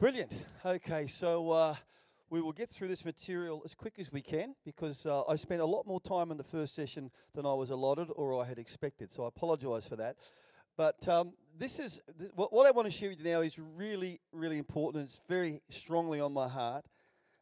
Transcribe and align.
Brilliant. 0.00 0.34
Okay, 0.64 1.06
so 1.06 1.50
uh, 1.50 1.74
we 2.30 2.40
will 2.40 2.54
get 2.54 2.70
through 2.70 2.88
this 2.88 3.04
material 3.04 3.60
as 3.66 3.74
quick 3.74 3.98
as 3.98 4.10
we 4.10 4.22
can 4.22 4.54
because 4.64 5.04
uh, 5.04 5.24
I 5.24 5.36
spent 5.36 5.60
a 5.60 5.66
lot 5.66 5.86
more 5.86 6.00
time 6.00 6.30
in 6.30 6.38
the 6.38 6.42
first 6.42 6.74
session 6.74 7.10
than 7.34 7.44
I 7.44 7.52
was 7.52 7.68
allotted 7.68 8.08
or 8.16 8.42
I 8.42 8.46
had 8.46 8.58
expected. 8.58 9.12
So 9.12 9.26
I 9.26 9.28
apologise 9.28 9.86
for 9.86 9.96
that. 9.96 10.16
But 10.78 11.06
um, 11.06 11.34
this 11.58 11.78
is 11.78 12.00
th- 12.18 12.30
what, 12.34 12.66
I 12.66 12.70
want 12.70 12.86
to 12.86 12.90
share 12.90 13.10
with 13.10 13.22
you 13.22 13.30
now 13.30 13.42
is 13.42 13.58
really, 13.58 14.22
really 14.32 14.56
important. 14.56 15.04
It's 15.04 15.20
very 15.28 15.60
strongly 15.68 16.18
on 16.18 16.32
my 16.32 16.48
heart 16.48 16.86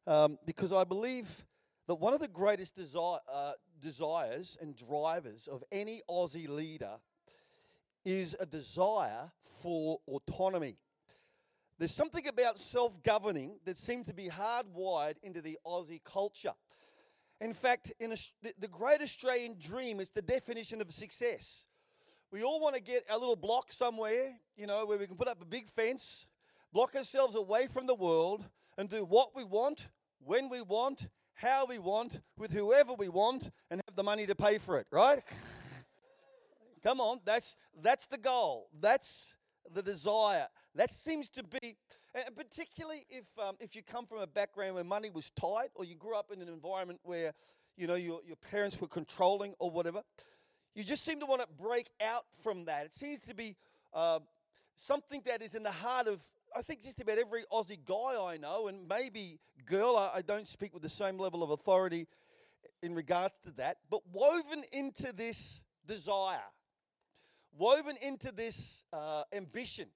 um, 0.09 0.37
because 0.45 0.73
I 0.73 0.83
believe 0.83 1.47
that 1.87 1.95
one 1.95 2.13
of 2.13 2.19
the 2.19 2.27
greatest 2.27 2.77
uh, 2.77 3.53
desires 3.81 4.59
and 4.61 4.75
drivers 4.75 5.47
of 5.47 5.63
any 5.71 6.03
Aussie 6.11 6.49
leader 6.49 6.97
is 8.05 8.35
a 8.41 8.47
desire 8.47 9.31
for 9.45 10.01
autonomy. 10.09 10.77
There's 11.79 11.95
something 11.95 12.27
about 12.27 12.59
self 12.59 13.01
governing 13.05 13.61
that 13.65 13.77
seems 13.77 14.07
to 14.07 14.15
be 14.15 14.29
hardwired 14.29 15.15
into 15.23 15.41
the 15.41 15.59
Aussie 15.65 16.03
culture. 16.03 16.55
In 17.41 17.53
fact, 17.53 17.93
in 18.01 18.13
a, 18.13 18.17
the 18.59 18.67
great 18.67 19.01
Australian 19.01 19.57
dream 19.61 20.01
is 20.01 20.11
the 20.11 20.23
definition 20.23 20.81
of 20.81 20.91
success. 20.91 21.69
We 22.33 22.43
all 22.43 22.61
want 22.61 22.75
to 22.75 22.83
get 22.83 23.05
a 23.09 23.17
little 23.17 23.37
block 23.37 23.71
somewhere, 23.71 24.35
you 24.57 24.67
know, 24.67 24.85
where 24.87 24.99
we 24.99 25.07
can 25.07 25.17
put 25.17 25.29
up 25.29 25.41
a 25.41 25.45
big 25.45 25.69
fence, 25.69 26.27
block 26.73 26.97
ourselves 26.97 27.37
away 27.37 27.69
from 27.69 27.87
the 27.87 27.95
world, 27.95 28.45
and 28.77 28.89
do 28.89 29.05
what 29.05 29.37
we 29.37 29.45
want, 29.45 29.89
when 30.19 30.49
we 30.51 30.61
want, 30.61 31.09
how 31.35 31.65
we 31.65 31.79
want, 31.79 32.21
with 32.37 32.53
whoever 32.53 32.93
we 32.95 33.09
want, 33.09 33.51
and 33.71 33.81
have 33.87 33.97
the 33.97 34.03
money 34.03 34.27
to 34.27 34.35
pay 34.35 34.59
for 34.59 34.79
it, 34.81 34.87
right? 34.91 35.23
Come 36.83 37.01
on, 37.01 37.21
that's, 37.25 37.57
that's 37.81 38.07
the 38.07 38.19
goal. 38.19 38.69
That's 38.79 39.37
the 39.73 39.83
desire. 39.83 40.49
That 40.79 40.93
seems 40.93 41.29
to 41.31 41.43
be, 41.43 41.77
and 42.15 42.37
particularly 42.37 43.05
if, 43.11 43.27
um, 43.41 43.57
if 43.59 43.75
you 43.75 43.83
come 43.83 44.07
from 44.07 44.21
a 44.21 44.29
background 44.29 44.77
where 44.77 44.85
money 44.85 45.11
was 45.11 45.29
tight 45.31 45.71
or 45.75 45.85
you 45.85 45.97
grew 45.97 46.15
up 46.15 46.31
in 46.33 46.41
an 46.41 46.47
environment 46.47 47.01
where, 47.03 47.33
you 47.77 47.89
know, 47.89 47.97
your, 47.97 48.21
your 48.25 48.37
parents 48.37 48.81
were 48.81 48.87
controlling 48.87 49.55
or 49.59 49.73
whatever, 49.73 50.03
you 50.77 50.85
just 50.85 51.05
seem 51.05 51.19
to 51.19 51.27
want 51.27 51.41
to 51.41 51.49
break 51.61 51.91
out 52.01 52.27
from 52.45 52.67
that. 52.67 52.87
It 52.87 52.95
seems 52.95 53.19
to 53.27 53.35
be 53.35 53.57
uh, 53.93 54.21
something 54.77 55.21
that 55.27 55.43
is 55.43 55.57
in 55.57 55.65
the 55.65 55.73
heart 55.73 56.07
of, 56.07 56.25
I 56.57 56.63
think, 56.63 56.81
just 56.81 57.01
about 57.01 57.19
every 57.19 57.43
Aussie 57.53 57.85
guy 57.85 58.17
I 58.17 58.37
know, 58.37 58.69
and 58.69 58.87
maybe 58.89 59.41
girl. 59.67 59.97
I, 59.97 60.19
I 60.19 60.23
don't 60.23 60.47
speak 60.47 60.73
with 60.73 60.85
the 60.85 60.89
same 60.89 61.19
level 61.19 61.43
of 61.43 61.51
authority 61.51 62.07
in 62.85 62.95
regards 62.95 63.37
to 63.47 63.51
that, 63.57 63.79
but 63.91 64.03
woven 64.13 64.63
into 64.71 65.13
this 65.13 65.65
desire 65.89 66.39
woven 67.59 67.97
into 68.01 68.31
this 68.31 68.85
uh, 68.93 69.25
ambition 69.33 69.89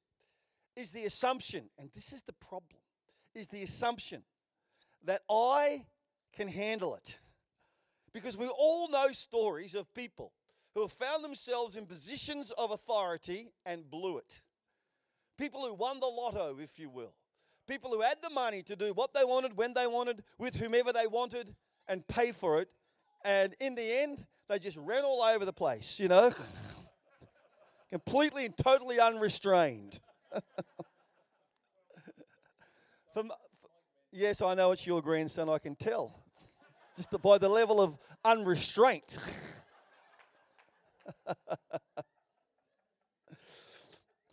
is 0.76 0.90
the 0.90 1.04
assumption, 1.04 1.68
and 1.78 1.90
this 1.94 2.12
is 2.12 2.22
the 2.22 2.32
problem, 2.32 2.80
is 3.34 3.48
the 3.48 3.62
assumption 3.62 4.22
that 5.04 5.22
I 5.30 5.84
can 6.32 6.48
handle 6.48 6.94
it. 6.94 7.18
Because 8.12 8.36
we 8.36 8.48
all 8.48 8.88
know 8.90 9.08
stories 9.12 9.74
of 9.74 9.92
people 9.94 10.32
who 10.74 10.82
have 10.82 10.92
found 10.92 11.24
themselves 11.24 11.76
in 11.76 11.86
positions 11.86 12.50
of 12.52 12.70
authority 12.70 13.48
and 13.66 13.90
blew 13.90 14.18
it. 14.18 14.42
People 15.38 15.64
who 15.64 15.74
won 15.74 16.00
the 16.00 16.06
lotto, 16.06 16.58
if 16.60 16.78
you 16.78 16.88
will. 16.88 17.14
People 17.66 17.90
who 17.90 18.00
had 18.00 18.18
the 18.22 18.30
money 18.30 18.62
to 18.62 18.76
do 18.76 18.92
what 18.92 19.14
they 19.14 19.24
wanted, 19.24 19.56
when 19.56 19.72
they 19.72 19.86
wanted, 19.86 20.22
with 20.38 20.56
whomever 20.56 20.92
they 20.92 21.06
wanted, 21.06 21.54
and 21.88 22.06
pay 22.06 22.32
for 22.32 22.60
it. 22.60 22.68
And 23.24 23.54
in 23.60 23.74
the 23.74 24.00
end, 24.00 24.26
they 24.48 24.58
just 24.58 24.76
ran 24.76 25.04
all 25.04 25.22
over 25.22 25.44
the 25.44 25.52
place, 25.52 25.98
you 25.98 26.08
know? 26.08 26.32
completely 27.92 28.46
and 28.46 28.56
totally 28.56 28.98
unrestrained. 28.98 30.00
From, 33.12 33.30
yes, 34.10 34.40
I 34.40 34.54
know 34.54 34.72
it's 34.72 34.86
your 34.86 35.02
grandson, 35.02 35.48
I 35.50 35.58
can 35.58 35.74
tell. 35.76 36.18
Just 36.96 37.10
by 37.22 37.38
the 37.38 37.48
level 37.48 37.80
of 37.80 37.98
unrestraint. 38.24 39.18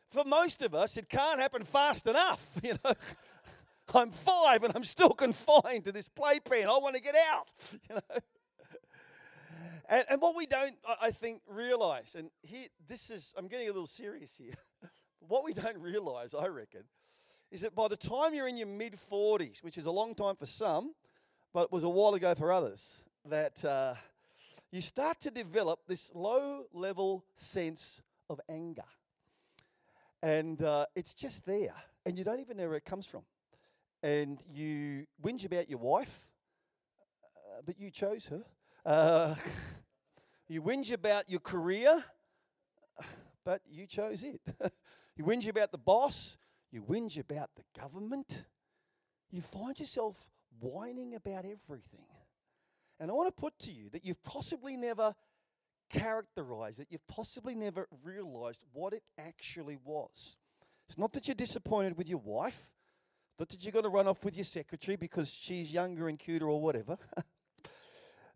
For 0.09 0.23
most 0.25 0.61
of 0.63 0.73
us, 0.73 0.97
it 0.97 1.07
can't 1.07 1.39
happen 1.39 1.63
fast 1.63 2.07
enough. 2.07 2.57
You 2.63 2.73
know, 2.83 2.93
I'm 3.93 4.11
five 4.11 4.63
and 4.63 4.75
I'm 4.75 4.83
still 4.83 5.09
confined 5.09 5.85
to 5.85 5.91
this 5.91 6.07
playpen. 6.07 6.65
I 6.65 6.77
want 6.77 6.95
to 6.95 7.01
get 7.01 7.15
out. 7.31 7.53
You 7.89 7.95
know. 7.95 8.01
And, 9.91 10.05
and 10.07 10.21
what 10.21 10.35
we 10.35 10.45
don't, 10.45 10.75
I 11.01 11.09
think, 11.09 11.41
realize, 11.47 12.13
and 12.13 12.29
here, 12.43 12.67
this 12.87 13.09
is, 13.09 13.33
I'm 13.35 13.47
getting 13.47 13.69
a 13.69 13.71
little 13.71 13.87
serious 13.87 14.35
here. 14.37 14.53
What 15.29 15.45
we 15.45 15.53
don't 15.53 15.77
realize, 15.77 16.33
I 16.33 16.47
reckon, 16.47 16.81
is 17.51 17.61
that 17.61 17.75
by 17.75 17.87
the 17.87 17.95
time 17.95 18.33
you're 18.33 18.47
in 18.47 18.57
your 18.57 18.67
mid 18.67 18.93
40s, 18.93 19.63
which 19.63 19.77
is 19.77 19.85
a 19.85 19.91
long 19.91 20.15
time 20.15 20.35
for 20.35 20.47
some, 20.47 20.93
but 21.53 21.65
it 21.65 21.71
was 21.71 21.83
a 21.83 21.89
while 21.89 22.15
ago 22.15 22.33
for 22.35 22.51
others, 22.51 23.05
that 23.25 23.63
uh, 23.63 23.93
you 24.71 24.81
start 24.81 25.19
to 25.21 25.31
develop 25.31 25.81
this 25.87 26.11
low 26.13 26.65
level 26.73 27.23
sense 27.35 28.01
of 28.29 28.41
anger. 28.49 28.83
And 30.21 30.61
uh, 30.61 30.85
it's 30.95 31.13
just 31.13 31.45
there, 31.45 31.75
and 32.05 32.17
you 32.17 32.23
don't 32.23 32.39
even 32.39 32.57
know 32.57 32.67
where 32.67 32.77
it 32.77 32.85
comes 32.85 33.05
from. 33.05 33.21
And 34.01 34.39
you 34.51 35.05
whinge 35.23 35.45
about 35.45 35.69
your 35.69 35.79
wife, 35.79 36.27
uh, 37.37 37.61
but 37.65 37.79
you 37.79 37.91
chose 37.91 38.27
her. 38.27 38.43
Uh, 38.85 39.35
you 40.47 40.61
whinge 40.61 40.91
about 40.91 41.29
your 41.29 41.39
career, 41.39 42.03
but 43.49 43.63
you 43.67 43.87
chose 43.87 44.21
it. 44.21 44.41
you 45.15 45.23
whinge 45.23 45.47
about 45.47 45.71
the 45.71 45.77
boss, 45.79 46.37
you 46.71 46.83
whinge 46.83 47.17
about 47.17 47.49
the 47.55 47.63
government. 47.81 48.45
You 49.31 49.41
find 49.41 49.79
yourself 49.79 50.27
whining 50.59 51.15
about 51.15 51.45
everything. 51.45 52.05
And 52.99 53.09
I 53.09 53.13
want 53.15 53.35
to 53.35 53.41
put 53.41 53.57
to 53.61 53.71
you 53.71 53.89
that 53.89 54.05
you've 54.05 54.21
possibly 54.21 54.77
never 54.77 55.15
characterized 55.89 56.79
it, 56.79 56.89
you've 56.91 57.07
possibly 57.07 57.55
never 57.55 57.87
realized 58.03 58.63
what 58.71 58.93
it 58.93 59.01
actually 59.17 59.79
was. 59.83 60.37
It's 60.87 60.99
not 60.99 61.11
that 61.13 61.27
you're 61.27 61.33
disappointed 61.33 61.97
with 61.97 62.07
your 62.07 62.19
wife, 62.19 62.71
not 63.39 63.49
that 63.49 63.63
you're 63.63 63.71
going 63.71 63.81
to 63.81 63.89
run 63.89 64.07
off 64.07 64.23
with 64.23 64.37
your 64.37 64.45
secretary 64.45 64.95
because 64.95 65.33
she's 65.33 65.71
younger 65.71 66.07
and 66.07 66.19
cuter 66.19 66.47
or 66.47 66.61
whatever. 66.61 66.99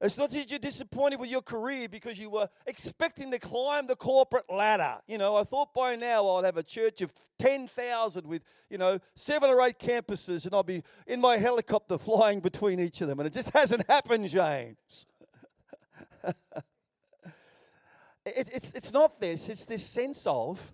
It's 0.03 0.17
not 0.17 0.31
that 0.31 0.49
you're 0.49 0.59
disappointed 0.59 1.17
with 1.17 1.31
your 1.31 1.41
career 1.41 1.87
because 1.87 2.19
you 2.19 2.29
were 2.29 2.49
expecting 2.67 3.31
to 3.31 3.39
climb 3.39 3.87
the 3.87 3.95
corporate 3.95 4.51
ladder. 4.51 4.97
You 5.07 5.17
know, 5.17 5.37
I 5.37 5.45
thought 5.45 5.73
by 5.73 5.95
now 5.95 6.29
I'd 6.31 6.43
have 6.43 6.57
a 6.57 6.63
church 6.63 7.01
of 7.01 7.13
10,000 7.39 8.27
with, 8.27 8.43
you 8.69 8.77
know, 8.77 8.99
seven 9.15 9.49
or 9.49 9.61
eight 9.61 9.79
campuses 9.79 10.43
and 10.45 10.53
I'll 10.53 10.61
be 10.61 10.83
in 11.07 11.21
my 11.21 11.37
helicopter 11.37 11.97
flying 11.99 12.41
between 12.41 12.81
each 12.81 12.99
of 12.99 13.07
them. 13.07 13.21
And 13.21 13.27
it 13.27 13.31
just 13.31 13.51
hasn't 13.51 13.87
happened, 13.89 14.27
James. 14.27 15.07
it, 16.25 16.35
it's, 18.25 18.73
it's 18.73 18.91
not 18.91 19.21
this, 19.21 19.47
it's 19.47 19.63
this 19.63 19.85
sense 19.85 20.27
of 20.27 20.73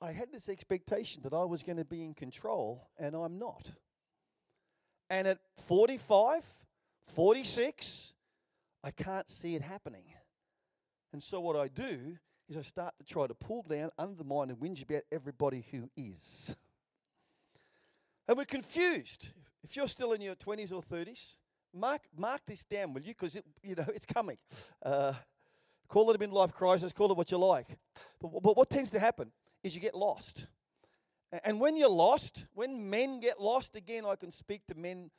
I 0.00 0.12
had 0.12 0.30
this 0.30 0.48
expectation 0.48 1.24
that 1.24 1.32
I 1.32 1.42
was 1.42 1.64
going 1.64 1.78
to 1.78 1.84
be 1.84 2.04
in 2.04 2.14
control 2.14 2.90
and 2.96 3.16
I'm 3.16 3.40
not. 3.40 3.72
And 5.10 5.26
at 5.26 5.38
45, 5.56 6.64
46, 7.06 8.14
I 8.82 8.90
can't 8.90 9.28
see 9.28 9.54
it 9.54 9.62
happening. 9.62 10.04
And 11.12 11.22
so 11.22 11.40
what 11.40 11.56
I 11.56 11.68
do 11.68 12.16
is 12.48 12.56
I 12.56 12.62
start 12.62 12.94
to 12.98 13.04
try 13.04 13.26
to 13.26 13.34
pull 13.34 13.62
down, 13.62 13.90
undermine, 13.98 14.50
and 14.50 14.58
whinge 14.58 14.82
about 14.82 15.02
everybody 15.12 15.64
who 15.70 15.88
is. 15.96 16.56
And 18.26 18.36
we're 18.36 18.44
confused. 18.44 19.28
If 19.62 19.76
you're 19.76 19.88
still 19.88 20.12
in 20.12 20.20
your 20.20 20.34
20s 20.34 20.72
or 20.72 20.82
30s, 20.82 21.36
mark, 21.72 22.02
mark 22.16 22.40
this 22.46 22.64
down, 22.64 22.92
will 22.92 23.02
you? 23.02 23.14
Because 23.18 23.40
you 23.62 23.74
know 23.74 23.86
it's 23.88 24.06
coming. 24.06 24.38
Uh, 24.84 25.12
call 25.88 26.10
it 26.10 26.20
a 26.20 26.26
midlife 26.26 26.52
crisis, 26.52 26.92
call 26.92 27.10
it 27.10 27.16
what 27.16 27.30
you 27.30 27.38
like. 27.38 27.68
But, 28.20 28.42
but 28.42 28.56
what 28.56 28.70
tends 28.70 28.90
to 28.90 29.00
happen 29.00 29.30
is 29.62 29.74
you 29.74 29.80
get 29.80 29.94
lost. 29.94 30.46
And 31.42 31.58
when 31.58 31.76
you're 31.76 31.88
lost, 31.88 32.46
when 32.54 32.88
men 32.88 33.18
get 33.18 33.40
lost, 33.40 33.74
again, 33.74 34.04
I 34.06 34.14
can 34.14 34.30
speak 34.30 34.66
to 34.68 34.74
men 34.74 35.10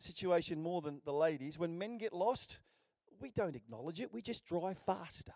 situation 0.00 0.62
more 0.62 0.80
than 0.80 1.00
the 1.04 1.12
ladies. 1.12 1.58
When 1.58 1.78
men 1.78 1.98
get 1.98 2.12
lost, 2.12 2.60
we 3.20 3.30
don't 3.30 3.54
acknowledge 3.54 4.00
it. 4.00 4.12
We 4.12 4.22
just 4.22 4.44
drive 4.44 4.78
faster. 4.78 5.32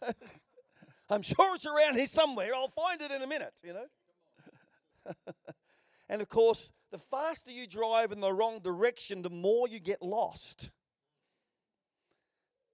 I'm 1.10 1.22
sure 1.22 1.54
it's 1.54 1.66
around 1.66 1.96
here 1.96 2.06
somewhere. 2.06 2.54
I'll 2.54 2.68
find 2.68 3.00
it 3.00 3.12
in 3.12 3.22
a 3.22 3.26
minute, 3.26 3.54
you 3.62 3.74
know. 3.74 5.14
and 6.08 6.20
of 6.20 6.28
course, 6.28 6.72
the 6.90 6.98
faster 6.98 7.50
you 7.50 7.66
drive 7.66 8.12
in 8.12 8.20
the 8.20 8.32
wrong 8.32 8.60
direction, 8.60 9.22
the 9.22 9.30
more 9.30 9.68
you 9.68 9.78
get 9.78 10.02
lost. 10.02 10.70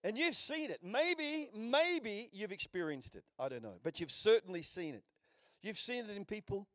And 0.05 0.19
you've 0.19 0.35
seen 0.35 0.71
it. 0.71 0.81
Maybe, 0.83 1.49
maybe 1.55 2.29
you've 2.33 2.53
experienced 2.53 3.17
it. 3.17 3.25
I 3.39 3.49
don't 3.49 3.63
know. 3.63 3.79
But 3.83 4.01
you've 4.01 4.11
certainly 4.11 4.63
seen 4.63 4.95
it. 4.95 5.05
You've 5.63 5.79
seen 5.79 6.07
it 6.07 6.17
in 6.17 6.25
people. 6.25 6.67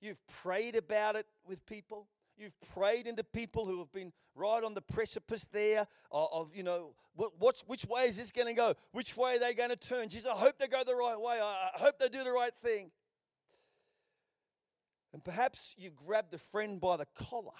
You've 0.00 0.20
prayed 0.26 0.76
about 0.76 1.16
it 1.16 1.26
with 1.46 1.64
people. 1.66 2.08
You've 2.36 2.58
prayed 2.74 3.06
into 3.06 3.24
people 3.24 3.64
who 3.64 3.78
have 3.78 3.92
been 3.92 4.12
right 4.34 4.62
on 4.62 4.74
the 4.74 4.82
precipice 4.82 5.44
there 5.50 5.86
of, 6.10 6.28
of 6.32 6.54
you 6.54 6.62
know, 6.62 6.94
what, 7.14 7.62
which 7.66 7.86
way 7.86 8.02
is 8.02 8.18
this 8.18 8.30
going 8.30 8.48
to 8.48 8.52
go? 8.52 8.74
Which 8.92 9.16
way 9.16 9.36
are 9.36 9.38
they 9.38 9.54
going 9.54 9.70
to 9.70 9.76
turn? 9.76 10.08
Jesus, 10.08 10.30
I 10.30 10.36
hope 10.36 10.58
they 10.58 10.66
go 10.66 10.84
the 10.84 10.94
right 10.94 11.18
way. 11.18 11.40
I 11.40 11.70
hope 11.74 11.98
they 11.98 12.08
do 12.08 12.22
the 12.22 12.32
right 12.32 12.52
thing. 12.62 12.90
And 15.14 15.24
perhaps 15.24 15.74
you 15.78 15.90
grabbed 15.90 16.34
a 16.34 16.38
friend 16.38 16.78
by 16.78 16.98
the 16.98 17.06
collar 17.14 17.56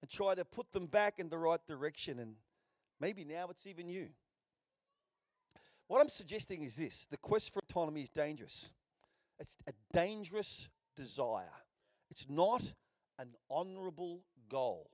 and 0.00 0.10
try 0.10 0.34
to 0.34 0.44
put 0.44 0.72
them 0.72 0.86
back 0.86 1.18
in 1.18 1.28
the 1.28 1.36
right 1.36 1.60
direction. 1.66 2.18
And 2.18 2.36
maybe 2.98 3.24
now 3.24 3.48
it's 3.50 3.66
even 3.66 3.88
you. 3.88 4.08
What 5.88 6.00
I'm 6.00 6.08
suggesting 6.08 6.62
is 6.62 6.76
this 6.76 7.06
the 7.10 7.18
quest 7.18 7.52
for 7.52 7.60
autonomy 7.60 8.02
is 8.02 8.08
dangerous. 8.08 8.72
It's 9.38 9.58
a 9.68 9.72
dangerous 9.92 10.70
desire. 10.96 11.52
It's 12.10 12.26
not 12.28 12.62
an 13.18 13.34
honorable 13.50 14.22
goal 14.48 14.90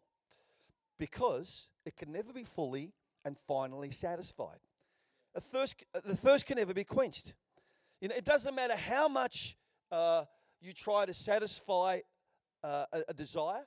because 0.99 1.69
it 1.85 1.97
can 1.97 2.13
never 2.13 2.33
be 2.33 2.45
fully 2.45 2.93
and 3.25 3.37
finally 3.49 3.91
satisfied. 3.91 4.59
A 5.35 5.41
thirst, 5.41 5.83
the 6.05 6.17
thirst 6.17 6.47
can 6.47 6.59
never 6.59 6.75
be 6.75 6.85
quenched. 6.85 7.35
You 8.01 8.09
know, 8.09 8.15
it 8.17 8.25
doesn't 8.25 8.55
matter 8.55 8.77
how 8.77 9.09
much 9.09 9.57
uh, 9.91 10.25
you 10.61 10.73
try 10.73 11.07
to 11.07 11.15
satisfy 11.15 12.01
uh, 12.63 12.85
a, 12.93 13.03
a, 13.09 13.15
desire, 13.15 13.63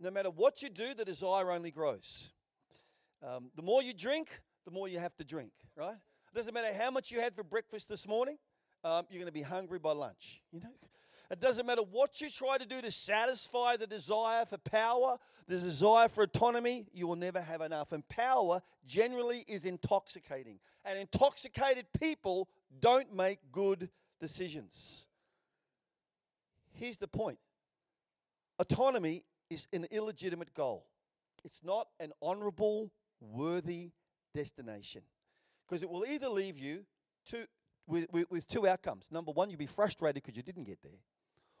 no 0.00 0.10
matter 0.10 0.30
what 0.30 0.62
you 0.62 0.68
do, 0.68 0.94
the 0.94 1.04
desire 1.04 1.50
only 1.50 1.70
grows. 1.70 2.32
Um, 3.22 3.50
the 3.56 3.62
more 3.62 3.82
you 3.82 3.92
drink, 3.92 4.28
the 4.64 4.70
more 4.70 4.88
you 4.88 4.98
have 4.98 5.16
to 5.16 5.24
drink, 5.24 5.52
right? 5.76 5.96
It 5.96 6.34
doesn't 6.34 6.54
matter 6.54 6.72
how 6.76 6.90
much 6.90 7.10
you 7.10 7.20
had 7.20 7.34
for 7.34 7.42
breakfast 7.42 7.88
this 7.88 8.06
morning, 8.06 8.38
um, 8.84 9.06
you're 9.10 9.20
going 9.20 9.26
to 9.26 9.32
be 9.32 9.42
hungry 9.42 9.78
by 9.78 9.92
lunch. 9.92 10.42
You 10.52 10.60
know, 10.60 10.70
it 11.30 11.40
doesn't 11.40 11.66
matter 11.66 11.82
what 11.90 12.20
you 12.20 12.28
try 12.28 12.58
to 12.58 12.66
do 12.66 12.80
to 12.80 12.90
satisfy 12.90 13.76
the 13.76 13.86
desire 13.86 14.44
for 14.44 14.58
power, 14.58 15.18
the 15.46 15.58
desire 15.58 16.08
for 16.08 16.24
autonomy, 16.24 16.86
you 16.92 17.06
will 17.06 17.16
never 17.16 17.40
have 17.40 17.60
enough. 17.60 17.92
And 17.92 18.06
power 18.08 18.60
generally 18.86 19.44
is 19.48 19.64
intoxicating. 19.64 20.58
And 20.84 20.98
intoxicated 20.98 21.86
people 21.98 22.48
don't 22.80 23.14
make 23.14 23.38
good 23.50 23.88
decisions. 24.20 25.06
Here's 26.72 26.96
the 26.96 27.08
point 27.08 27.38
autonomy 28.58 29.24
is 29.50 29.66
an 29.72 29.86
illegitimate 29.90 30.52
goal, 30.54 30.86
it's 31.44 31.62
not 31.64 31.88
an 32.00 32.12
honorable, 32.20 32.92
worthy 33.20 33.92
destination. 34.34 35.02
Because 35.66 35.82
it 35.82 35.88
will 35.88 36.04
either 36.04 36.28
leave 36.28 36.58
you 36.58 36.84
to, 37.30 37.46
with, 37.86 38.06
with, 38.12 38.30
with 38.30 38.46
two 38.46 38.68
outcomes. 38.68 39.08
Number 39.10 39.32
one, 39.32 39.48
you'll 39.48 39.58
be 39.58 39.66
frustrated 39.66 40.22
because 40.22 40.36
you 40.36 40.42
didn't 40.42 40.64
get 40.64 40.82
there. 40.82 41.00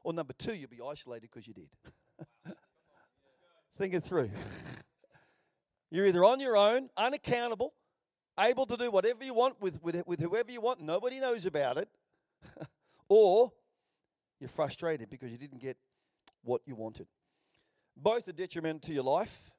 Or 0.04 0.12
number 0.12 0.34
two, 0.34 0.54
you'll 0.54 0.68
be 0.68 0.80
isolated 0.86 1.22
because 1.22 1.48
you 1.48 1.54
did. 1.54 1.68
Think 3.78 3.94
it 3.94 4.04
through. 4.04 4.30
You're 5.90 6.06
either 6.06 6.24
on 6.24 6.40
your 6.40 6.56
own, 6.56 6.90
unaccountable, 6.96 7.72
able 8.38 8.66
to 8.66 8.76
do 8.76 8.90
whatever 8.90 9.24
you 9.24 9.32
want 9.32 9.60
with, 9.60 9.82
with, 9.82 10.02
with 10.06 10.20
whoever 10.20 10.50
you 10.50 10.60
want, 10.60 10.80
nobody 10.80 11.20
knows 11.20 11.46
about 11.46 11.78
it, 11.78 11.88
or 13.08 13.52
you're 14.40 14.48
frustrated 14.48 15.08
because 15.08 15.30
you 15.30 15.38
didn't 15.38 15.60
get 15.60 15.76
what 16.42 16.62
you 16.66 16.74
wanted. 16.74 17.06
Both 17.96 18.26
are 18.26 18.32
detrimental 18.32 18.80
to 18.80 18.92
your 18.92 19.04
life, 19.04 19.52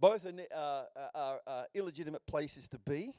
both 0.00 0.26
are, 0.26 0.32
uh, 0.52 0.82
are, 1.14 1.40
are 1.46 1.66
illegitimate 1.72 2.26
places 2.26 2.66
to 2.68 2.78
be. 2.80 3.14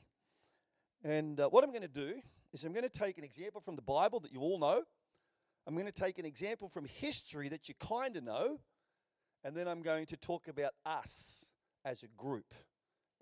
And 1.05 1.39
uh, 1.39 1.47
what 1.47 1.63
I'm 1.63 1.71
going 1.71 1.83
to 1.83 1.87
do 1.87 2.15
is 2.51 2.65
I'm 2.65 2.73
going 2.73 2.83
to 2.83 2.89
take 2.89 3.17
an 3.17 3.23
example 3.23 3.61
from 3.61 3.77
the 3.77 3.81
Bible 3.81 4.19
that 4.19 4.33
you 4.33 4.41
all 4.41 4.59
know. 4.59 4.83
I'm 5.67 5.73
going 5.73 5.87
to 5.87 5.91
take 5.91 6.19
an 6.19 6.25
example 6.25 6.69
from 6.69 6.85
history 6.85 7.49
that 7.49 7.67
you 7.67 7.75
kind 7.79 8.15
of 8.15 8.23
know. 8.23 8.59
And 9.43 9.55
then 9.55 9.67
I'm 9.67 9.81
going 9.81 10.05
to 10.07 10.17
talk 10.17 10.47
about 10.47 10.71
us 10.85 11.51
as 11.83 12.03
a 12.03 12.07
group 12.17 12.53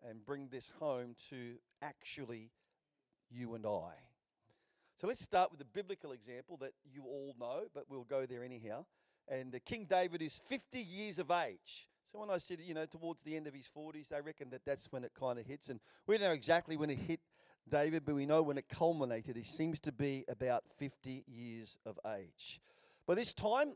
and 0.07 0.25
bring 0.25 0.47
this 0.49 0.71
home 0.79 1.15
to 1.29 1.55
actually 1.81 2.51
you 3.29 3.55
and 3.55 3.65
I. 3.65 3.91
So 4.95 5.07
let's 5.07 5.21
start 5.21 5.51
with 5.51 5.59
the 5.59 5.65
biblical 5.65 6.11
example 6.11 6.57
that 6.57 6.71
you 6.85 7.03
all 7.03 7.35
know, 7.39 7.63
but 7.73 7.85
we'll 7.89 8.05
go 8.05 8.25
there 8.25 8.43
anyhow. 8.43 8.85
And 9.27 9.59
King 9.65 9.85
David 9.89 10.21
is 10.21 10.39
50 10.45 10.79
years 10.79 11.19
of 11.19 11.31
age. 11.31 11.89
So 12.11 12.19
when 12.19 12.29
I 12.29 12.37
said, 12.37 12.59
you 12.61 12.73
know, 12.73 12.85
towards 12.85 13.23
the 13.23 13.35
end 13.35 13.47
of 13.47 13.53
his 13.53 13.71
40s, 13.75 14.09
they 14.09 14.21
reckon 14.21 14.49
that 14.51 14.65
that's 14.65 14.91
when 14.91 15.03
it 15.03 15.11
kind 15.19 15.39
of 15.39 15.45
hits. 15.45 15.69
And 15.69 15.79
we 16.05 16.17
don't 16.17 16.27
know 16.27 16.33
exactly 16.33 16.77
when 16.77 16.89
it 16.89 16.99
hit 16.99 17.21
David, 17.69 18.03
but 18.05 18.15
we 18.15 18.25
know 18.25 18.41
when 18.41 18.57
it 18.57 18.67
culminated, 18.69 19.35
he 19.35 19.43
seems 19.43 19.79
to 19.81 19.91
be 19.91 20.25
about 20.27 20.63
50 20.77 21.23
years 21.27 21.77
of 21.85 21.99
age. 22.17 22.59
By 23.07 23.15
this 23.15 23.33
time, 23.33 23.73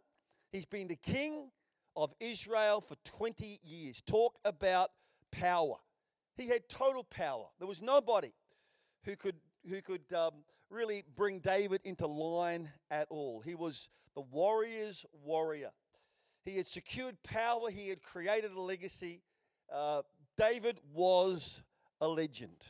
he's 0.51 0.66
been 0.66 0.88
the 0.88 0.95
king 0.95 1.50
of 1.95 2.13
Israel 2.19 2.81
for 2.81 2.95
20 3.04 3.60
years. 3.63 4.01
Talk 4.01 4.38
about 4.45 4.92
power. 5.31 5.75
He 6.36 6.48
had 6.48 6.69
total 6.69 7.04
power. 7.04 7.45
There 7.60 7.68
was 7.68 7.81
nobody 7.81 8.31
who 9.04 9.16
could, 9.16 9.36
who 9.68 9.81
could 9.81 10.13
um, 10.13 10.31
really 10.69 11.04
bring 11.16 11.39
David 11.39 11.81
into 11.84 12.07
line 12.07 12.69
at 12.92 13.07
all. 13.10 13.42
He 13.42 13.56
was 13.56 13.89
the 14.16 14.22
warrior's 14.22 15.06
warrior. 15.24 15.72
He 16.44 16.57
had 16.57 16.68
secured 16.68 17.22
power, 17.24 17.69
he 17.69 17.89
had 17.89 18.01
created 18.01 18.51
a 18.51 18.62
legacy. 18.62 19.22
Uh, 19.72 20.04
David 20.38 20.80
was 20.94 21.62
a 22.00 22.07
legend. 22.07 22.66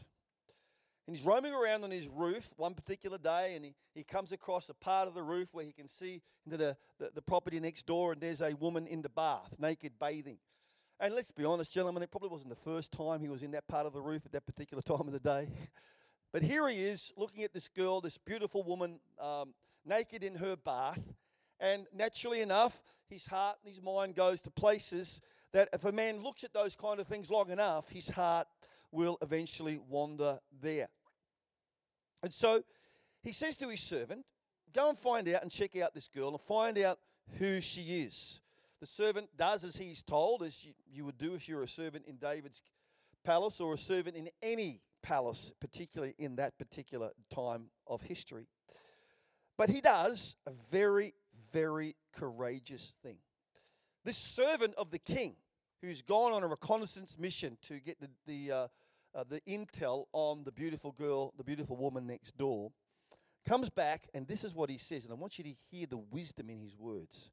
And 1.07 1.15
he's 1.15 1.25
roaming 1.25 1.53
around 1.53 1.85
on 1.85 1.91
his 1.91 2.07
roof 2.07 2.53
one 2.57 2.73
particular 2.73 3.17
day, 3.17 3.53
and 3.55 3.63
he, 3.63 3.73
he 3.95 4.03
comes 4.03 4.33
across 4.33 4.67
a 4.67 4.73
part 4.73 5.07
of 5.07 5.13
the 5.13 5.23
roof 5.23 5.53
where 5.53 5.63
he 5.63 5.71
can 5.71 5.87
see 5.87 6.21
into 6.45 6.57
the, 6.57 6.75
the, 6.99 7.11
the 7.15 7.21
property 7.21 7.61
next 7.61 7.87
door, 7.87 8.11
and 8.11 8.21
there's 8.21 8.41
a 8.41 8.53
woman 8.57 8.85
in 8.87 9.01
the 9.01 9.09
bath, 9.09 9.55
naked 9.57 9.93
bathing. 9.99 10.37
And 10.99 11.13
let's 11.13 11.31
be 11.31 11.45
honest, 11.45 11.71
gentlemen, 11.71 12.03
it 12.03 12.11
probably 12.11 12.29
wasn't 12.29 12.49
the 12.49 12.55
first 12.55 12.91
time 12.91 13.21
he 13.21 13.29
was 13.29 13.41
in 13.41 13.51
that 13.51 13.67
part 13.67 13.85
of 13.85 13.93
the 13.93 14.01
roof 14.01 14.25
at 14.25 14.33
that 14.33 14.45
particular 14.45 14.81
time 14.85 15.07
of 15.07 15.11
the 15.11 15.19
day. 15.19 15.47
But 16.33 16.43
here 16.43 16.67
he 16.67 16.83
is 16.83 17.13
looking 17.15 17.43
at 17.43 17.53
this 17.53 17.69
girl, 17.69 18.01
this 18.01 18.17
beautiful 18.17 18.61
woman, 18.61 18.99
um, 19.19 19.53
naked 19.85 20.25
in 20.25 20.35
her 20.35 20.57
bath. 20.57 20.99
And 21.59 21.87
naturally 21.95 22.41
enough, 22.41 22.83
his 23.09 23.25
heart 23.25 23.57
and 23.63 23.73
his 23.73 23.81
mind 23.81 24.13
goes 24.13 24.41
to 24.41 24.51
places 24.51 25.21
that 25.53 25.69
if 25.71 25.85
a 25.85 25.91
man 25.91 26.21
looks 26.21 26.43
at 26.43 26.53
those 26.53 26.75
kind 26.75 26.99
of 26.99 27.07
things 27.07 27.31
long 27.31 27.49
enough, 27.49 27.89
his 27.89 28.09
heart 28.09 28.45
will 28.91 29.17
eventually 29.21 29.79
wander 29.89 30.37
there. 30.61 30.89
And 32.23 32.31
so 32.33 32.63
he 33.23 33.31
says 33.31 33.57
to 33.57 33.69
his 33.69 33.81
servant, 33.81 34.25
Go 34.73 34.89
and 34.89 34.97
find 34.97 35.27
out 35.29 35.41
and 35.43 35.51
check 35.51 35.77
out 35.77 35.93
this 35.93 36.07
girl 36.07 36.29
and 36.29 36.41
find 36.41 36.77
out 36.77 36.99
who 37.39 37.61
she 37.61 38.01
is. 38.01 38.41
The 38.79 38.85
servant 38.85 39.29
does 39.35 39.63
as 39.63 39.75
he's 39.75 40.03
told, 40.03 40.43
as 40.43 40.63
you, 40.63 40.73
you 40.91 41.05
would 41.05 41.17
do 41.17 41.33
if 41.33 41.47
you're 41.47 41.63
a 41.63 41.67
servant 41.67 42.05
in 42.05 42.17
David's 42.17 42.61
palace 43.23 43.59
or 43.59 43.73
a 43.73 43.77
servant 43.77 44.15
in 44.15 44.29
any 44.43 44.81
palace, 45.01 45.53
particularly 45.59 46.13
in 46.19 46.35
that 46.35 46.57
particular 46.59 47.11
time 47.33 47.69
of 47.87 48.01
history. 48.01 48.47
But 49.57 49.69
he 49.69 49.81
does 49.81 50.35
a 50.45 50.51
very, 50.51 51.13
very 51.51 51.95
courageous 52.13 52.93
thing. 53.01 53.17
This 54.05 54.17
servant 54.17 54.75
of 54.75 54.91
the 54.91 54.99
king, 54.99 55.35
who's 55.81 56.01
gone 56.01 56.33
on 56.33 56.43
a 56.43 56.47
reconnaissance 56.47 57.17
mission 57.17 57.57
to 57.67 57.79
get 57.79 57.99
the, 57.99 58.09
the 58.25 58.51
uh, 58.51 58.67
uh, 59.17 59.23
the 59.27 59.41
intel 59.41 60.05
on 60.13 60.43
the 60.43 60.51
beautiful 60.51 60.91
girl, 60.91 61.33
the 61.37 61.43
beautiful 61.43 61.75
woman 61.75 62.05
next 62.05 62.37
door, 62.37 62.71
comes 63.47 63.69
back, 63.69 64.07
and 64.13 64.27
this 64.27 64.43
is 64.43 64.53
what 64.53 64.69
he 64.69 64.77
says. 64.77 65.05
And 65.05 65.11
I 65.11 65.15
want 65.15 65.39
you 65.39 65.43
to 65.45 65.53
hear 65.71 65.87
the 65.87 65.97
wisdom 65.97 66.51
in 66.51 66.59
his 66.59 66.77
words. 66.77 67.31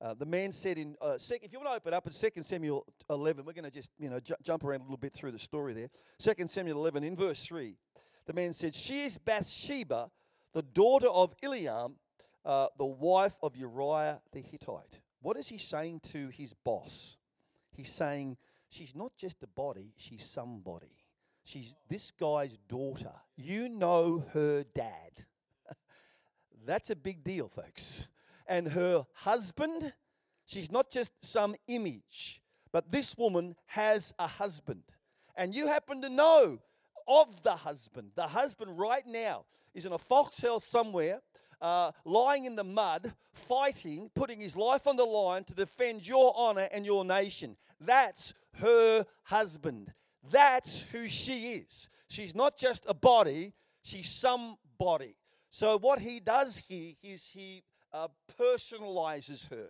Uh, 0.00 0.14
the 0.14 0.26
man 0.26 0.50
said 0.50 0.78
in, 0.78 0.96
uh, 1.00 1.16
sec- 1.18 1.44
if 1.44 1.52
you 1.52 1.60
want 1.60 1.70
to 1.70 1.76
open 1.76 1.94
up 1.94 2.08
in 2.08 2.12
2 2.12 2.42
Samuel 2.42 2.84
11, 3.08 3.44
we're 3.44 3.52
going 3.52 3.64
to 3.64 3.70
just, 3.70 3.90
you 4.00 4.10
know, 4.10 4.18
ju- 4.18 4.34
jump 4.42 4.64
around 4.64 4.80
a 4.80 4.82
little 4.82 4.96
bit 4.96 5.14
through 5.14 5.30
the 5.30 5.38
story 5.38 5.72
there. 5.74 5.90
2 6.18 6.48
Samuel 6.48 6.78
11, 6.78 7.04
in 7.04 7.14
verse 7.14 7.44
3, 7.44 7.76
the 8.26 8.32
man 8.32 8.52
said, 8.52 8.74
She 8.74 9.04
is 9.04 9.16
Bathsheba, 9.16 10.10
the 10.52 10.62
daughter 10.62 11.08
of 11.08 11.36
Eliam, 11.40 11.94
uh, 12.44 12.66
the 12.76 12.86
wife 12.86 13.38
of 13.44 13.54
Uriah 13.54 14.20
the 14.32 14.40
Hittite. 14.40 15.00
What 15.20 15.36
is 15.36 15.46
he 15.46 15.58
saying 15.58 16.00
to 16.12 16.30
his 16.30 16.52
boss? 16.52 17.16
He's 17.70 17.92
saying, 17.92 18.38
She's 18.68 18.96
not 18.96 19.12
just 19.16 19.40
a 19.44 19.46
body, 19.46 19.92
she's 19.98 20.24
somebody. 20.24 20.96
She's 21.44 21.76
this 21.88 22.10
guy's 22.10 22.56
daughter. 22.68 23.12
You 23.36 23.68
know 23.68 24.24
her 24.32 24.64
dad. 24.74 25.24
That's 26.66 26.90
a 26.90 26.96
big 26.96 27.24
deal, 27.24 27.48
folks. 27.48 28.06
And 28.46 28.68
her 28.68 29.04
husband, 29.14 29.92
she's 30.46 30.70
not 30.70 30.90
just 30.90 31.12
some 31.20 31.54
image, 31.68 32.42
but 32.72 32.90
this 32.90 33.16
woman 33.16 33.56
has 33.66 34.14
a 34.18 34.26
husband. 34.26 34.82
And 35.36 35.54
you 35.54 35.66
happen 35.66 36.02
to 36.02 36.08
know 36.08 36.58
of 37.08 37.42
the 37.42 37.52
husband. 37.56 38.12
The 38.14 38.26
husband, 38.26 38.78
right 38.78 39.06
now, 39.06 39.44
is 39.74 39.84
in 39.84 39.92
a 39.92 39.98
foxhole 39.98 40.60
somewhere, 40.60 41.20
uh, 41.60 41.92
lying 42.04 42.44
in 42.44 42.56
the 42.56 42.64
mud, 42.64 43.12
fighting, 43.32 44.10
putting 44.14 44.40
his 44.40 44.56
life 44.56 44.86
on 44.86 44.96
the 44.96 45.04
line 45.04 45.44
to 45.44 45.54
defend 45.54 46.06
your 46.06 46.32
honor 46.36 46.68
and 46.72 46.84
your 46.84 47.04
nation. 47.04 47.56
That's 47.80 48.34
her 48.58 49.04
husband. 49.24 49.92
That's 50.30 50.82
who 50.82 51.08
she 51.08 51.52
is. 51.54 51.90
She's 52.08 52.34
not 52.34 52.56
just 52.56 52.84
a 52.88 52.94
body, 52.94 53.52
she's 53.82 54.08
somebody. 54.08 55.16
So, 55.50 55.78
what 55.78 55.98
he 55.98 56.20
does 56.20 56.56
here 56.56 56.94
is 57.02 57.26
he 57.26 57.62
uh, 57.92 58.08
personalizes 58.40 59.48
her, 59.50 59.68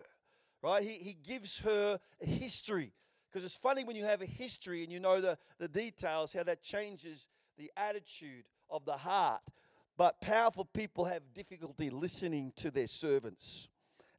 right? 0.62 0.82
He, 0.82 0.98
he 0.98 1.14
gives 1.14 1.58
her 1.60 1.98
a 2.20 2.26
history. 2.26 2.92
Because 3.30 3.44
it's 3.44 3.56
funny 3.56 3.82
when 3.82 3.96
you 3.96 4.04
have 4.04 4.20
a 4.20 4.26
history 4.26 4.82
and 4.82 4.92
you 4.92 5.00
know 5.00 5.20
the, 5.20 5.38
the 5.58 5.68
details, 5.68 6.34
how 6.34 6.42
that 6.42 6.62
changes 6.62 7.28
the 7.56 7.70
attitude 7.76 8.44
of 8.68 8.84
the 8.84 8.92
heart. 8.92 9.40
But 9.96 10.20
powerful 10.20 10.66
people 10.66 11.04
have 11.04 11.22
difficulty 11.34 11.88
listening 11.90 12.52
to 12.56 12.70
their 12.70 12.86
servants. 12.86 13.68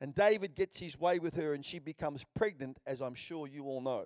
And 0.01 0.13
David 0.13 0.55
gets 0.55 0.79
his 0.79 0.99
way 0.99 1.19
with 1.19 1.35
her, 1.35 1.53
and 1.53 1.63
she 1.63 1.79
becomes 1.79 2.25
pregnant, 2.35 2.79
as 2.85 3.01
I'm 3.01 3.13
sure 3.13 3.47
you 3.47 3.65
all 3.65 3.81
know. 3.81 4.05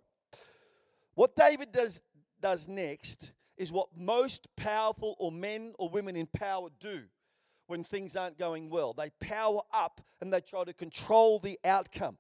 What 1.16 1.36
David 1.36 1.72
does, 1.72 2.02
does 2.42 2.68
next 2.68 3.32
is 3.58 3.72
what 3.72 3.90
most 3.98 4.48
powerful 4.56 5.16
or 5.20 5.32
men 5.32 5.74
or 5.80 5.90
women 5.90 6.16
in 6.16 6.28
power 6.28 6.70
do 6.80 7.02
when 7.68 7.84
things 7.84 8.16
aren't 8.16 8.38
going 8.38 8.70
well. 8.70 8.94
They 8.94 9.10
power 9.20 9.62
up 9.74 10.02
and 10.22 10.32
they 10.32 10.42
try 10.42 10.64
to 10.64 10.74
control 10.74 11.40
the 11.40 11.60
outcome. 11.66 12.18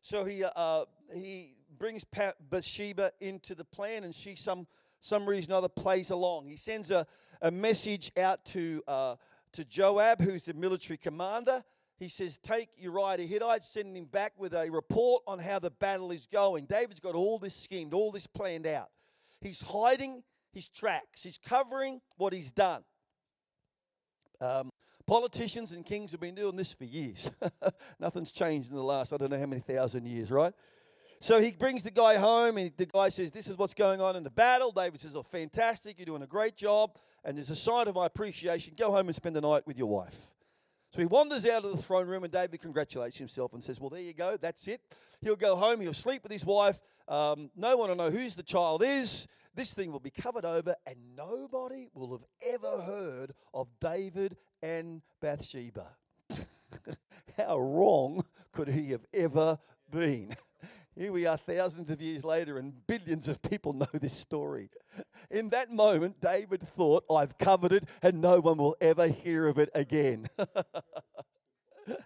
So 0.00 0.24
he, 0.24 0.44
uh, 0.44 0.84
he 1.14 1.54
brings 1.78 2.04
Bathsheba 2.50 3.12
into 3.20 3.54
the 3.54 3.64
plan, 3.64 4.04
and 4.04 4.14
she, 4.14 4.36
some, 4.36 4.66
some 5.00 5.26
reason 5.26 5.52
or 5.52 5.56
other, 5.56 5.68
plays 5.68 6.10
along. 6.10 6.46
He 6.46 6.56
sends 6.56 6.90
a, 6.90 7.06
a 7.40 7.50
message 7.50 8.10
out 8.16 8.44
to, 8.46 8.82
uh, 8.88 9.16
to 9.52 9.64
Joab, 9.64 10.20
who's 10.20 10.44
the 10.44 10.54
military 10.54 10.96
commander. 10.96 11.62
He 11.98 12.08
says, 12.08 12.38
Take 12.38 12.68
Uriah 12.76 13.16
the 13.18 13.26
Hittite, 13.26 13.62
send 13.62 13.96
him 13.96 14.06
back 14.06 14.32
with 14.36 14.54
a 14.54 14.68
report 14.70 15.22
on 15.26 15.38
how 15.38 15.60
the 15.60 15.70
battle 15.70 16.10
is 16.10 16.26
going. 16.26 16.66
David's 16.66 17.00
got 17.00 17.14
all 17.14 17.38
this 17.38 17.54
schemed, 17.54 17.94
all 17.94 18.10
this 18.10 18.26
planned 18.26 18.66
out. 18.66 18.90
He's 19.42 19.62
hiding 19.62 20.22
his 20.52 20.68
tracks, 20.68 21.22
he's 21.22 21.38
covering 21.38 22.00
what 22.16 22.32
he's 22.32 22.50
done. 22.50 22.84
Um, 24.40 24.70
politicians 25.06 25.72
and 25.72 25.84
kings 25.84 26.10
have 26.10 26.20
been 26.20 26.34
doing 26.34 26.56
this 26.56 26.72
for 26.72 26.84
years. 26.84 27.30
Nothing's 28.00 28.32
changed 28.32 28.70
in 28.70 28.76
the 28.76 28.82
last, 28.82 29.12
I 29.12 29.16
don't 29.16 29.30
know 29.30 29.38
how 29.38 29.46
many 29.46 29.60
thousand 29.60 30.06
years, 30.06 30.30
right? 30.30 30.52
So 31.22 31.40
he 31.40 31.52
brings 31.52 31.84
the 31.84 31.92
guy 31.92 32.16
home, 32.16 32.58
and 32.58 32.72
the 32.76 32.86
guy 32.86 33.08
says, 33.08 33.30
This 33.30 33.46
is 33.46 33.56
what's 33.56 33.74
going 33.74 34.00
on 34.00 34.16
in 34.16 34.24
the 34.24 34.30
battle. 34.30 34.72
David 34.72 34.98
says, 34.98 35.14
Oh, 35.14 35.22
fantastic. 35.22 35.96
You're 35.96 36.06
doing 36.06 36.22
a 36.22 36.26
great 36.26 36.56
job. 36.56 36.96
And 37.24 37.36
there's 37.36 37.50
a 37.50 37.54
sign 37.54 37.86
of 37.86 37.94
my 37.94 38.06
appreciation. 38.06 38.74
Go 38.76 38.90
home 38.90 39.06
and 39.06 39.14
spend 39.14 39.36
the 39.36 39.40
night 39.40 39.64
with 39.64 39.78
your 39.78 39.86
wife. 39.86 40.32
So 40.90 41.00
he 41.00 41.06
wanders 41.06 41.46
out 41.46 41.64
of 41.64 41.70
the 41.70 41.78
throne 41.78 42.08
room, 42.08 42.24
and 42.24 42.32
David 42.32 42.60
congratulates 42.60 43.16
himself 43.16 43.52
and 43.52 43.62
says, 43.62 43.80
Well, 43.80 43.88
there 43.88 44.00
you 44.00 44.14
go. 44.14 44.36
That's 44.36 44.66
it. 44.66 44.80
He'll 45.20 45.36
go 45.36 45.54
home. 45.54 45.80
He'll 45.80 45.94
sleep 45.94 46.24
with 46.24 46.32
his 46.32 46.44
wife. 46.44 46.80
Um, 47.08 47.50
no 47.56 47.76
one 47.76 47.88
will 47.88 47.96
know 47.96 48.10
whose 48.10 48.34
the 48.34 48.42
child 48.42 48.82
is. 48.82 49.26
This 49.54 49.74
thing 49.74 49.92
will 49.92 50.00
be 50.00 50.10
covered 50.10 50.44
over, 50.44 50.74
and 50.86 50.96
nobody 51.16 51.88
will 51.92 52.12
have 52.12 52.24
ever 52.54 52.82
heard 52.82 53.32
of 53.52 53.68
David 53.80 54.36
and 54.62 55.02
Bathsheba. 55.20 55.88
How 57.36 57.58
wrong 57.58 58.24
could 58.52 58.68
he 58.68 58.90
have 58.92 59.04
ever 59.12 59.58
been? 59.90 60.30
Here 60.96 61.12
we 61.12 61.26
are 61.26 61.36
thousands 61.38 61.90
of 61.90 62.02
years 62.02 62.22
later, 62.22 62.58
and 62.58 62.86
billions 62.86 63.26
of 63.26 63.40
people 63.42 63.72
know 63.72 63.86
this 63.94 64.12
story. 64.12 64.68
In 65.30 65.48
that 65.50 65.70
moment, 65.70 66.20
David 66.20 66.60
thought, 66.60 67.04
I've 67.10 67.38
covered 67.38 67.72
it, 67.72 67.84
and 68.02 68.20
no 68.20 68.40
one 68.40 68.58
will 68.58 68.76
ever 68.80 69.08
hear 69.08 69.48
of 69.48 69.58
it 69.58 69.70
again. 69.74 70.26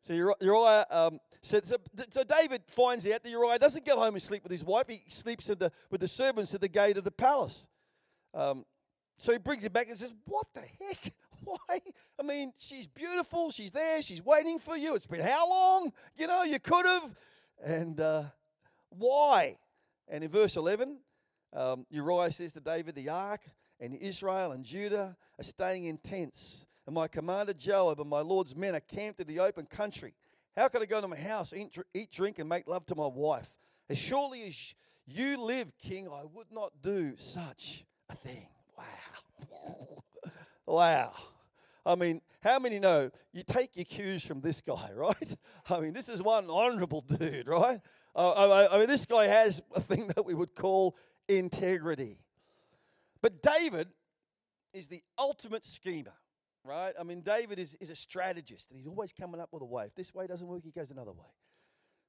so 0.00 0.34
Uriah, 0.40 0.86
um, 0.90 1.20
so, 1.42 1.60
so, 1.62 1.76
so, 2.08 2.22
David 2.22 2.62
finds 2.68 3.06
out 3.06 3.22
that 3.22 3.28
Uriah 3.28 3.58
doesn't 3.58 3.84
go 3.84 3.96
home 3.96 4.14
and 4.14 4.22
sleep 4.22 4.44
with 4.44 4.52
his 4.52 4.64
wife. 4.64 4.86
He 4.88 5.02
sleeps 5.08 5.46
the, 5.46 5.72
with 5.90 6.00
the 6.00 6.08
servants 6.08 6.54
at 6.54 6.60
the 6.60 6.68
gate 6.68 6.96
of 6.96 7.04
the 7.04 7.10
palace. 7.10 7.66
Um, 8.32 8.64
so 9.18 9.32
he 9.32 9.38
brings 9.38 9.64
it 9.64 9.72
back 9.72 9.88
and 9.88 9.98
says, 9.98 10.14
What 10.26 10.46
the 10.54 10.60
heck? 10.60 11.12
Why? 11.44 11.80
I 12.18 12.22
mean, 12.22 12.52
she's 12.58 12.86
beautiful. 12.86 13.50
She's 13.50 13.72
there. 13.72 14.00
She's 14.02 14.24
waiting 14.24 14.58
for 14.58 14.76
you. 14.76 14.94
It's 14.94 15.06
been 15.06 15.20
how 15.20 15.50
long? 15.50 15.92
You 16.16 16.28
know, 16.28 16.44
you 16.44 16.60
could 16.60 16.86
have. 16.86 17.14
And 17.64 18.00
uh, 18.00 18.24
why? 18.90 19.56
And 20.08 20.22
in 20.22 20.30
verse 20.30 20.56
11, 20.56 20.98
um, 21.52 21.86
Uriah 21.90 22.32
says 22.32 22.52
to 22.54 22.60
David, 22.60 22.94
The 22.94 23.08
ark 23.08 23.40
and 23.80 23.94
Israel 23.94 24.52
and 24.52 24.64
Judah 24.64 25.16
are 25.38 25.44
staying 25.44 25.86
in 25.86 25.98
tents, 25.98 26.66
and 26.86 26.94
my 26.94 27.08
commander 27.08 27.52
Joab 27.52 28.00
and 28.00 28.08
my 28.08 28.20
Lord's 28.20 28.54
men 28.54 28.74
are 28.74 28.80
camped 28.80 29.20
in 29.20 29.26
the 29.26 29.40
open 29.40 29.66
country. 29.66 30.14
How 30.56 30.68
could 30.68 30.82
I 30.82 30.86
go 30.86 31.00
to 31.00 31.08
my 31.08 31.16
house, 31.16 31.52
eat, 31.52 31.76
eat 31.94 32.10
drink, 32.10 32.38
and 32.38 32.48
make 32.48 32.68
love 32.68 32.84
to 32.86 32.94
my 32.94 33.06
wife? 33.06 33.56
As 33.88 33.98
surely 33.98 34.42
as 34.44 34.74
you 35.06 35.38
live, 35.38 35.72
King, 35.78 36.08
I 36.08 36.24
would 36.32 36.50
not 36.50 36.72
do 36.82 37.14
such 37.16 37.84
a 38.08 38.14
thing. 38.14 38.48
Wow. 38.76 40.02
wow. 40.66 41.12
I 41.84 41.94
mean, 41.94 42.20
how 42.42 42.58
many 42.58 42.78
know 42.78 43.10
you 43.32 43.42
take 43.42 43.76
your 43.76 43.84
cues 43.84 44.24
from 44.24 44.40
this 44.40 44.60
guy, 44.60 44.90
right? 44.94 45.34
I 45.68 45.80
mean, 45.80 45.92
this 45.92 46.08
is 46.08 46.22
one 46.22 46.50
honorable 46.50 47.00
dude, 47.00 47.48
right? 47.48 47.80
I 48.14 48.76
mean, 48.78 48.88
this 48.88 49.06
guy 49.06 49.26
has 49.26 49.62
a 49.74 49.80
thing 49.80 50.08
that 50.08 50.24
we 50.24 50.34
would 50.34 50.54
call 50.54 50.96
integrity. 51.28 52.18
But 53.22 53.42
David 53.42 53.88
is 54.74 54.88
the 54.88 55.02
ultimate 55.18 55.64
schemer, 55.64 56.12
right? 56.64 56.92
I 56.98 57.02
mean, 57.02 57.20
David 57.20 57.58
is, 57.58 57.76
is 57.80 57.90
a 57.90 57.96
strategist, 57.96 58.70
and 58.70 58.78
he's 58.78 58.86
always 58.86 59.12
coming 59.12 59.40
up 59.40 59.48
with 59.52 59.62
a 59.62 59.66
way. 59.66 59.86
If 59.86 59.94
this 59.94 60.14
way 60.14 60.26
doesn't 60.26 60.46
work, 60.46 60.62
he 60.64 60.70
goes 60.70 60.90
another 60.90 61.12
way. 61.12 61.26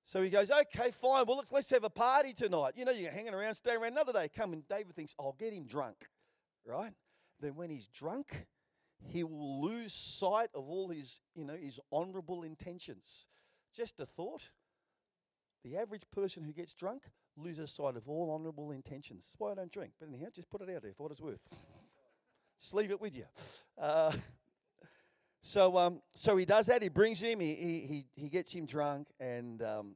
So 0.05 0.21
he 0.21 0.29
goes, 0.29 0.51
okay, 0.51 0.91
fine. 0.91 1.25
Well, 1.27 1.37
let's, 1.37 1.51
let's 1.51 1.69
have 1.69 1.83
a 1.83 1.89
party 1.89 2.33
tonight. 2.33 2.73
You 2.75 2.85
know, 2.85 2.91
you're 2.91 3.11
hanging 3.11 3.33
around, 3.33 3.55
stay 3.55 3.75
around 3.75 3.93
another 3.93 4.13
day. 4.13 4.29
Come 4.35 4.53
and 4.53 4.67
David 4.67 4.95
thinks, 4.95 5.15
I'll 5.19 5.35
get 5.39 5.53
him 5.53 5.65
drunk, 5.65 5.95
right? 6.65 6.91
Then 7.39 7.55
when 7.55 7.69
he's 7.69 7.87
drunk, 7.87 8.47
he 9.05 9.23
will 9.23 9.61
lose 9.61 9.93
sight 9.93 10.49
of 10.53 10.67
all 10.67 10.89
his, 10.89 11.21
you 11.35 11.45
know, 11.45 11.55
his 11.55 11.79
honorable 11.91 12.43
intentions. 12.43 13.27
Just 13.75 13.99
a 13.99 14.05
thought. 14.05 14.49
The 15.63 15.77
average 15.77 16.03
person 16.11 16.43
who 16.43 16.51
gets 16.51 16.73
drunk 16.73 17.03
loses 17.37 17.71
sight 17.71 17.95
of 17.95 18.09
all 18.09 18.29
honorable 18.31 18.71
intentions. 18.71 19.25
That's 19.25 19.39
why 19.39 19.51
I 19.51 19.55
don't 19.55 19.71
drink. 19.71 19.93
But 19.99 20.09
anyhow, 20.09 20.27
just 20.33 20.49
put 20.49 20.61
it 20.61 20.69
out 20.69 20.83
there 20.83 20.93
for 20.93 21.03
what 21.03 21.11
it's 21.13 21.21
worth. 21.21 21.41
just 22.59 22.73
leave 22.73 22.91
it 22.91 22.99
with 22.99 23.15
you. 23.15 23.25
Uh, 23.77 24.11
so, 25.45 25.77
um, 25.77 26.01
so 26.13 26.37
he 26.37 26.45
does 26.45 26.65
that. 26.67 26.81
He 26.81 26.87
brings 26.87 27.19
him. 27.19 27.41
He, 27.41 27.53
he, 27.53 28.05
he 28.15 28.29
gets 28.29 28.53
him 28.53 28.65
drunk, 28.65 29.09
and 29.19 29.61
um, 29.61 29.95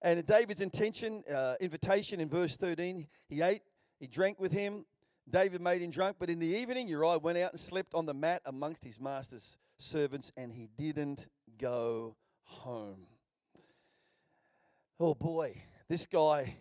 and 0.00 0.24
David's 0.24 0.60
intention, 0.60 1.24
uh, 1.30 1.56
invitation 1.60 2.20
in 2.20 2.28
verse 2.28 2.56
thirteen. 2.56 3.08
He 3.28 3.42
ate. 3.42 3.62
He 3.98 4.06
drank 4.06 4.38
with 4.40 4.52
him. 4.52 4.86
David 5.28 5.60
made 5.60 5.82
him 5.82 5.90
drunk, 5.90 6.16
but 6.18 6.30
in 6.30 6.38
the 6.38 6.46
evening 6.46 6.88
Uriah 6.88 7.18
went 7.18 7.36
out 7.38 7.50
and 7.50 7.60
slept 7.60 7.94
on 7.94 8.06
the 8.06 8.14
mat 8.14 8.42
amongst 8.44 8.84
his 8.84 9.00
master's 9.00 9.58
servants, 9.76 10.30
and 10.36 10.52
he 10.52 10.68
didn't 10.76 11.28
go 11.58 12.16
home. 12.44 13.06
Oh 15.00 15.14
boy, 15.14 15.60
this 15.88 16.06
guy 16.06 16.56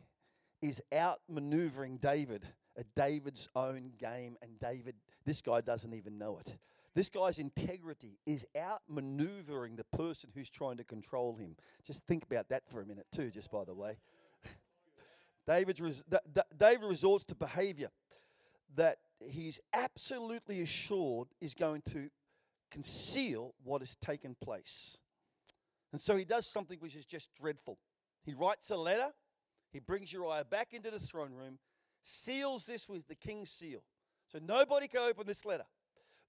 is 0.63 0.81
outmaneuvering 0.91 1.99
David 1.99 2.47
at 2.77 2.85
David's 2.95 3.49
own 3.55 3.91
game, 3.99 4.35
and 4.41 4.59
David, 4.59 4.95
this 5.25 5.41
guy 5.41 5.61
doesn't 5.61 5.93
even 5.93 6.17
know 6.17 6.37
it. 6.39 6.55
This 6.93 7.09
guy's 7.09 7.39
integrity 7.39 8.19
is 8.25 8.45
outmaneuvering 8.55 9.77
the 9.77 9.85
person 9.95 10.29
who's 10.35 10.49
trying 10.49 10.77
to 10.77 10.83
control 10.83 11.35
him. 11.35 11.55
Just 11.85 12.03
think 12.05 12.23
about 12.23 12.49
that 12.49 12.67
for 12.67 12.81
a 12.81 12.85
minute, 12.85 13.07
too, 13.11 13.31
just 13.31 13.49
by 13.49 13.63
the 13.63 13.73
way. 13.73 13.97
David's 15.47 16.03
David 16.57 16.83
resorts 16.83 17.23
to 17.25 17.35
behavior 17.35 17.89
that 18.75 18.97
he's 19.29 19.59
absolutely 19.73 20.61
assured 20.61 21.29
is 21.39 21.53
going 21.53 21.81
to 21.89 22.09
conceal 22.69 23.53
what 23.63 23.81
has 23.81 23.95
taken 23.97 24.35
place. 24.41 24.97
And 25.91 25.99
so 25.99 26.15
he 26.15 26.25
does 26.25 26.45
something 26.47 26.79
which 26.79 26.95
is 26.95 27.05
just 27.05 27.33
dreadful. 27.35 27.77
He 28.23 28.33
writes 28.33 28.69
a 28.69 28.77
letter, 28.77 29.11
he 29.71 29.79
brings 29.79 30.11
Uriah 30.11 30.45
back 30.45 30.73
into 30.73 30.91
the 30.91 30.99
throne 30.99 31.33
room, 31.33 31.59
seals 32.01 32.65
this 32.65 32.87
with 32.87 33.07
the 33.07 33.15
king's 33.15 33.49
seal. 33.49 33.83
So 34.31 34.39
nobody 34.41 34.87
can 34.87 35.01
open 35.01 35.27
this 35.27 35.43
letter. 35.43 35.65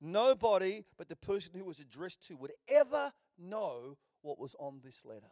Nobody 0.01 0.85
but 0.99 1.09
the 1.09 1.15
person 1.15 1.53
who 1.55 1.65
was 1.65 1.79
addressed 1.79 2.27
to 2.27 2.35
would 2.35 2.51
ever 2.69 3.13
know 3.39 3.97
what 4.23 4.41
was 4.41 4.57
on 4.59 4.81
this 4.83 5.05
letter. 5.05 5.31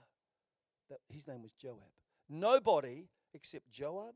That 0.88 0.98
his 1.08 1.26
name 1.26 1.42
was 1.42 1.50
Joab. 1.52 1.78
Nobody 2.28 3.08
except 3.34 3.68
Joab 3.72 4.14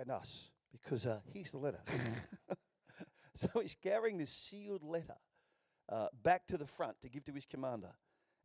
and 0.00 0.10
us 0.10 0.50
because 0.72 1.06
uh, 1.06 1.20
here's 1.32 1.52
the 1.52 1.58
letter. 1.58 1.78
so 3.34 3.60
he's 3.60 3.76
carrying 3.80 4.18
this 4.18 4.32
sealed 4.32 4.82
letter 4.82 5.14
uh, 5.88 6.08
back 6.24 6.48
to 6.48 6.58
the 6.58 6.66
front 6.66 7.00
to 7.02 7.08
give 7.08 7.24
to 7.26 7.32
his 7.32 7.46
commander. 7.46 7.92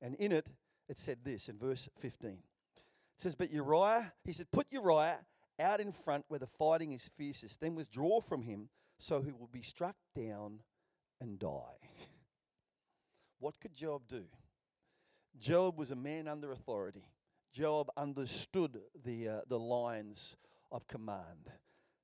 And 0.03 0.13
in 0.15 0.31
it, 0.31 0.51
it 0.87 0.99
said 0.99 1.17
this 1.23 1.49
in 1.49 1.57
verse 1.57 1.89
15. 1.97 2.29
It 2.31 2.37
says, 3.17 3.33
But 3.33 3.51
Uriah, 3.51 4.13
he 4.23 4.33
said, 4.33 4.51
Put 4.51 4.67
Uriah 4.69 5.17
out 5.59 5.79
in 5.79 5.91
front 5.91 6.25
where 6.27 6.39
the 6.39 6.47
fighting 6.47 6.91
is 6.91 7.09
fiercest, 7.15 7.59
then 7.59 7.73
withdraw 7.73 8.21
from 8.21 8.43
him 8.43 8.69
so 8.99 9.21
he 9.21 9.31
will 9.31 9.49
be 9.51 9.61
struck 9.61 9.95
down 10.15 10.59
and 11.19 11.39
die. 11.39 11.79
what 13.39 13.59
could 13.59 13.73
Joab 13.73 14.07
do? 14.07 14.25
Joab 15.39 15.77
was 15.77 15.91
a 15.91 15.95
man 15.95 16.27
under 16.27 16.51
authority. 16.51 17.05
Joab 17.53 17.89
understood 17.97 18.79
the, 19.03 19.27
uh, 19.27 19.39
the 19.47 19.57
lines 19.57 20.37
of 20.71 20.87
command. 20.87 21.49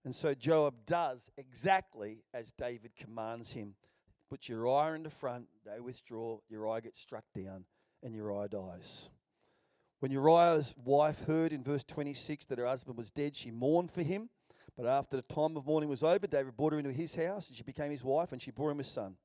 And 0.03 0.15
so 0.15 0.33
Joab 0.33 0.85
does 0.85 1.29
exactly 1.37 2.23
as 2.33 2.51
David 2.51 2.95
commands 2.95 3.51
him. 3.51 3.75
Puts 4.29 4.49
Uriah 4.49 4.93
in 4.93 5.03
the 5.03 5.09
front, 5.09 5.47
they 5.65 5.79
withdraw, 5.79 6.39
Uriah 6.49 6.81
gets 6.81 6.99
struck 6.99 7.25
down, 7.35 7.65
and 8.01 8.15
Uriah 8.15 8.47
dies. 8.47 9.09
When 9.99 10.11
Uriah's 10.11 10.75
wife 10.83 11.25
heard 11.25 11.51
in 11.51 11.63
verse 11.63 11.83
26 11.83 12.45
that 12.45 12.59
her 12.59 12.65
husband 12.65 12.97
was 12.97 13.11
dead, 13.11 13.35
she 13.35 13.51
mourned 13.51 13.91
for 13.91 14.03
him. 14.03 14.29
But 14.77 14.87
after 14.87 15.15
the 15.15 15.23
time 15.23 15.55
of 15.55 15.65
mourning 15.65 15.89
was 15.89 16.03
over, 16.03 16.27
David 16.27 16.57
brought 16.57 16.73
her 16.73 16.79
into 16.79 16.91
his 16.91 17.15
house, 17.15 17.47
and 17.47 17.55
she 17.55 17.63
became 17.63 17.91
his 17.91 18.03
wife, 18.03 18.31
and 18.31 18.41
she 18.41 18.51
bore 18.51 18.71
him 18.71 18.79
a 18.79 18.83
son. 18.83 19.15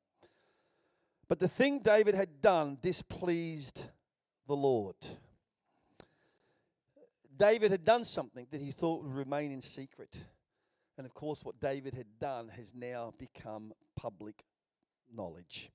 But 1.28 1.38
the 1.38 1.49
thing 1.49 1.80
David 1.80 2.14
had 2.14 2.40
done 2.40 2.78
displeased 2.80 3.85
the 4.47 4.57
Lord. 4.57 4.97
David 7.37 7.71
had 7.71 7.85
done 7.85 8.04
something 8.04 8.47
that 8.50 8.61
he 8.61 8.71
thought 8.71 9.02
would 9.02 9.14
remain 9.14 9.50
in 9.50 9.61
secret. 9.61 10.23
And 10.99 11.07
of 11.07 11.14
course, 11.14 11.45
what 11.45 11.59
David 11.59 11.95
had 11.95 12.19
done 12.21 12.49
has 12.49 12.75
now 12.75 13.14
become 13.16 13.73
public 13.97 14.45
knowledge. 15.12 15.71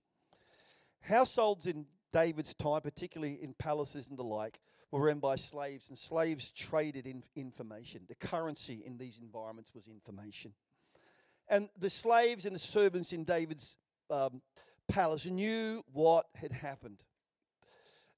Households 1.01 1.67
in 1.67 1.85
David's 2.13 2.53
time, 2.53 2.81
particularly 2.81 3.41
in 3.41 3.53
palaces 3.53 4.07
and 4.07 4.17
the 4.17 4.23
like, 4.23 4.59
were 4.95 5.07
run 5.07 5.19
by 5.19 5.35
slaves, 5.35 5.89
and 5.89 5.97
slaves 5.97 6.51
traded 6.51 7.05
in 7.05 7.21
information. 7.35 8.01
The 8.07 8.15
currency 8.15 8.81
in 8.85 8.97
these 8.97 9.19
environments 9.21 9.75
was 9.75 9.87
information. 9.87 10.53
And 11.49 11.67
the 11.77 11.89
slaves 11.89 12.45
and 12.45 12.55
the 12.55 12.59
servants 12.59 13.11
in 13.11 13.25
David's 13.25 13.77
um, 14.09 14.41
palace 14.87 15.25
knew 15.25 15.83
what 15.91 16.27
had 16.35 16.53
happened. 16.53 17.03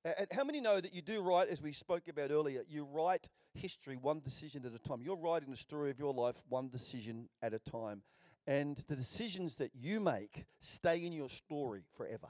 And 0.06 0.28
how 0.32 0.44
many 0.44 0.62
know 0.62 0.80
that 0.80 0.94
you 0.94 1.02
do 1.02 1.22
write, 1.22 1.50
as 1.50 1.64
we 1.64 1.72
spoke 1.72 2.08
about 2.08 2.30
earlier, 2.30 2.62
you 2.70 2.86
write 2.86 3.28
history 3.56 3.98
one 3.98 4.20
decision 4.20 4.64
at 4.64 4.72
a 4.72 4.80
time? 4.80 5.02
You're 5.02 5.18
writing 5.18 5.50
the 5.50 5.58
story 5.58 5.90
of 5.90 5.98
your 5.98 6.14
life 6.14 6.44
one 6.48 6.70
decision 6.70 7.28
at 7.42 7.56
a 7.56 7.60
time. 7.60 8.04
And 8.46 8.78
the 8.88 8.96
decisions 8.96 9.56
that 9.56 9.72
you 9.74 10.00
make 10.00 10.46
stay 10.60 11.04
in 11.04 11.12
your 11.12 11.30
story 11.30 11.82
forever. 11.98 12.28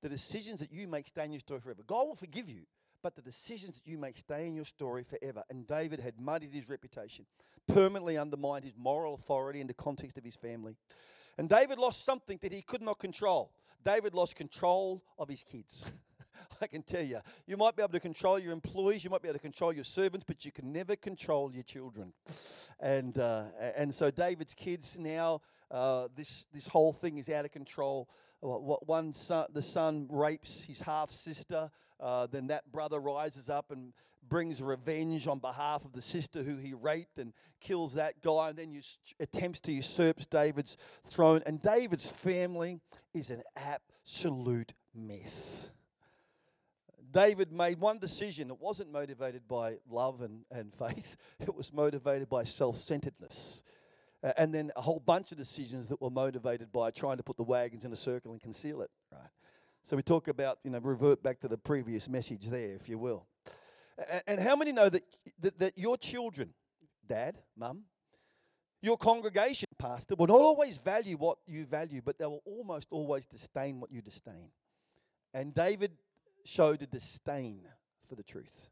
The 0.00 0.08
decisions 0.08 0.60
that 0.60 0.72
you 0.72 0.86
make 0.86 1.08
stay 1.08 1.24
in 1.24 1.32
your 1.32 1.40
story 1.40 1.60
forever. 1.60 1.82
God 1.84 2.06
will 2.06 2.14
forgive 2.14 2.48
you, 2.48 2.62
but 3.02 3.16
the 3.16 3.22
decisions 3.22 3.76
that 3.76 3.90
you 3.90 3.98
make 3.98 4.16
stay 4.16 4.46
in 4.46 4.54
your 4.54 4.64
story 4.64 5.04
forever. 5.04 5.42
And 5.50 5.66
David 5.66 6.00
had 6.00 6.20
muddied 6.20 6.52
his 6.52 6.68
reputation, 6.68 7.26
permanently 7.66 8.16
undermined 8.16 8.64
his 8.64 8.76
moral 8.76 9.14
authority 9.14 9.60
in 9.60 9.66
the 9.66 9.74
context 9.74 10.16
of 10.18 10.24
his 10.24 10.36
family. 10.36 10.76
And 11.38 11.48
David 11.48 11.78
lost 11.78 12.04
something 12.04 12.38
that 12.42 12.52
he 12.52 12.62
could 12.62 12.82
not 12.82 12.98
control. 12.98 13.52
David 13.84 14.14
lost 14.14 14.36
control 14.36 15.02
of 15.18 15.28
his 15.28 15.42
kids. 15.42 15.90
I 16.60 16.66
can 16.66 16.82
tell 16.82 17.02
you, 17.04 17.18
you 17.46 17.56
might 17.56 17.76
be 17.76 17.82
able 17.82 17.92
to 17.92 18.00
control 18.00 18.38
your 18.38 18.52
employees, 18.52 19.04
you 19.04 19.10
might 19.10 19.22
be 19.22 19.28
able 19.28 19.38
to 19.38 19.42
control 19.42 19.72
your 19.72 19.84
servants, 19.84 20.24
but 20.26 20.44
you 20.44 20.52
can 20.52 20.72
never 20.72 20.96
control 20.96 21.52
your 21.52 21.64
children. 21.64 22.12
And 22.80 23.16
uh, 23.16 23.44
and 23.76 23.94
so 23.94 24.10
David's 24.10 24.54
kids 24.54 24.98
now, 24.98 25.40
uh, 25.70 26.08
this 26.16 26.46
this 26.52 26.66
whole 26.66 26.92
thing 26.92 27.16
is 27.18 27.28
out 27.28 27.44
of 27.44 27.52
control. 27.52 28.08
One 28.42 29.12
son, 29.12 29.46
the 29.52 29.62
son 29.62 30.08
rapes 30.10 30.62
his 30.62 30.80
half 30.80 31.10
sister. 31.10 31.70
Uh, 32.00 32.26
then 32.26 32.48
that 32.48 32.70
brother 32.72 32.98
rises 32.98 33.48
up 33.48 33.70
and 33.70 33.92
brings 34.28 34.60
revenge 34.60 35.26
on 35.26 35.38
behalf 35.38 35.84
of 35.84 35.92
the 35.92 36.02
sister 36.02 36.42
who 36.42 36.56
he 36.56 36.74
raped 36.74 37.18
and 37.18 37.32
kills 37.60 37.94
that 37.94 38.20
guy, 38.20 38.48
and 38.48 38.58
then 38.58 38.76
us- 38.76 38.98
attempts 39.20 39.60
to 39.60 39.72
usurp 39.72 40.18
David's 40.30 40.76
throne. 41.04 41.42
And 41.46 41.60
David's 41.60 42.10
family 42.10 42.80
is 43.14 43.30
an 43.30 43.42
absolute 43.56 44.72
mess. 44.94 45.70
David 47.12 47.52
made 47.52 47.78
one 47.78 47.98
decision. 47.98 48.50
It 48.50 48.58
wasn't 48.58 48.90
motivated 48.90 49.46
by 49.46 49.76
love 49.88 50.22
and, 50.22 50.44
and 50.50 50.74
faith, 50.74 51.16
it 51.40 51.54
was 51.54 51.72
motivated 51.72 52.28
by 52.28 52.44
self 52.44 52.76
centeredness. 52.76 53.62
And 54.36 54.54
then 54.54 54.70
a 54.76 54.80
whole 54.80 55.00
bunch 55.00 55.32
of 55.32 55.38
decisions 55.38 55.88
that 55.88 56.00
were 56.00 56.10
motivated 56.10 56.70
by 56.72 56.92
trying 56.92 57.16
to 57.16 57.24
put 57.24 57.36
the 57.36 57.42
wagons 57.42 57.84
in 57.84 57.92
a 57.92 57.96
circle 57.96 58.32
and 58.32 58.40
conceal 58.40 58.82
it, 58.82 58.90
right? 59.10 59.30
So 59.84 59.96
we 59.96 60.02
talk 60.02 60.28
about, 60.28 60.58
you 60.62 60.70
know, 60.70 60.78
revert 60.78 61.22
back 61.24 61.40
to 61.40 61.48
the 61.48 61.58
previous 61.58 62.08
message 62.08 62.46
there, 62.46 62.76
if 62.76 62.88
you 62.88 62.98
will. 62.98 63.26
And, 64.10 64.22
and 64.28 64.40
how 64.40 64.54
many 64.54 64.70
know 64.70 64.88
that, 64.88 65.02
that, 65.40 65.58
that 65.58 65.78
your 65.78 65.96
children, 65.96 66.54
dad, 67.08 67.36
mum, 67.56 67.82
your 68.80 68.96
congregation, 68.96 69.66
pastor, 69.78 70.14
will 70.16 70.28
not 70.28 70.40
always 70.40 70.78
value 70.78 71.16
what 71.16 71.38
you 71.46 71.64
value, 71.64 72.00
but 72.04 72.18
they 72.18 72.26
will 72.26 72.42
almost 72.44 72.88
always 72.90 73.26
disdain 73.26 73.80
what 73.80 73.90
you 73.90 74.02
disdain. 74.02 74.50
And 75.34 75.52
David 75.52 75.92
showed 76.44 76.82
a 76.82 76.86
disdain 76.86 77.62
for 78.08 78.14
the 78.14 78.22
truth. 78.22 78.68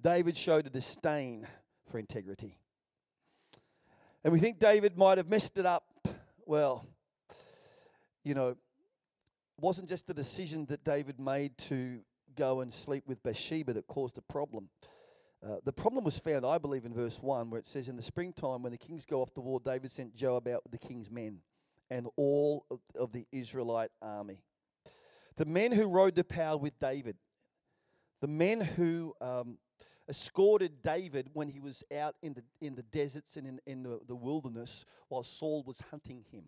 David 0.00 0.36
showed 0.36 0.66
a 0.66 0.70
disdain 0.70 1.46
for 1.88 1.98
integrity. 1.98 2.58
And 4.24 4.32
we 4.32 4.38
think 4.38 4.60
David 4.60 4.96
might 4.96 5.18
have 5.18 5.28
messed 5.28 5.58
it 5.58 5.66
up. 5.66 5.84
Well, 6.46 6.86
you 8.24 8.34
know, 8.34 8.50
it 8.50 8.56
wasn't 9.60 9.88
just 9.88 10.06
the 10.06 10.14
decision 10.14 10.64
that 10.66 10.84
David 10.84 11.18
made 11.18 11.58
to 11.58 12.00
go 12.36 12.60
and 12.60 12.72
sleep 12.72 13.02
with 13.06 13.20
Bathsheba 13.22 13.72
that 13.72 13.88
caused 13.88 14.14
the 14.14 14.22
problem. 14.22 14.68
Uh, 15.44 15.56
the 15.64 15.72
problem 15.72 16.04
was 16.04 16.16
found, 16.18 16.46
I 16.46 16.58
believe, 16.58 16.84
in 16.84 16.94
verse 16.94 17.20
1, 17.20 17.50
where 17.50 17.58
it 17.58 17.66
says, 17.66 17.88
In 17.88 17.96
the 17.96 18.02
springtime, 18.02 18.62
when 18.62 18.70
the 18.70 18.78
kings 18.78 19.04
go 19.04 19.20
off 19.20 19.34
to 19.34 19.40
war, 19.40 19.58
David 19.58 19.90
sent 19.90 20.14
Joab 20.14 20.46
out 20.46 20.62
with 20.62 20.70
the 20.70 20.86
king's 20.86 21.10
men 21.10 21.38
and 21.90 22.08
all 22.16 22.64
of, 22.70 22.78
of 22.94 23.12
the 23.12 23.26
Israelite 23.32 23.90
army. 24.00 24.38
The 25.36 25.46
men 25.46 25.72
who 25.72 25.88
rode 25.88 26.14
to 26.14 26.22
power 26.22 26.56
with 26.56 26.78
David, 26.78 27.16
the 28.20 28.28
men 28.28 28.60
who 28.60 29.14
um, 29.20 29.58
escorted 30.08 30.82
David 30.82 31.28
when 31.32 31.48
he 31.48 31.60
was 31.60 31.84
out 31.96 32.14
in 32.22 32.34
the, 32.34 32.42
in 32.60 32.74
the 32.74 32.82
deserts 32.82 33.36
and 33.36 33.46
in, 33.46 33.60
in 33.66 33.82
the, 33.82 34.00
the 34.06 34.14
wilderness 34.14 34.84
while 35.08 35.22
Saul 35.22 35.62
was 35.66 35.82
hunting 35.90 36.24
him. 36.30 36.44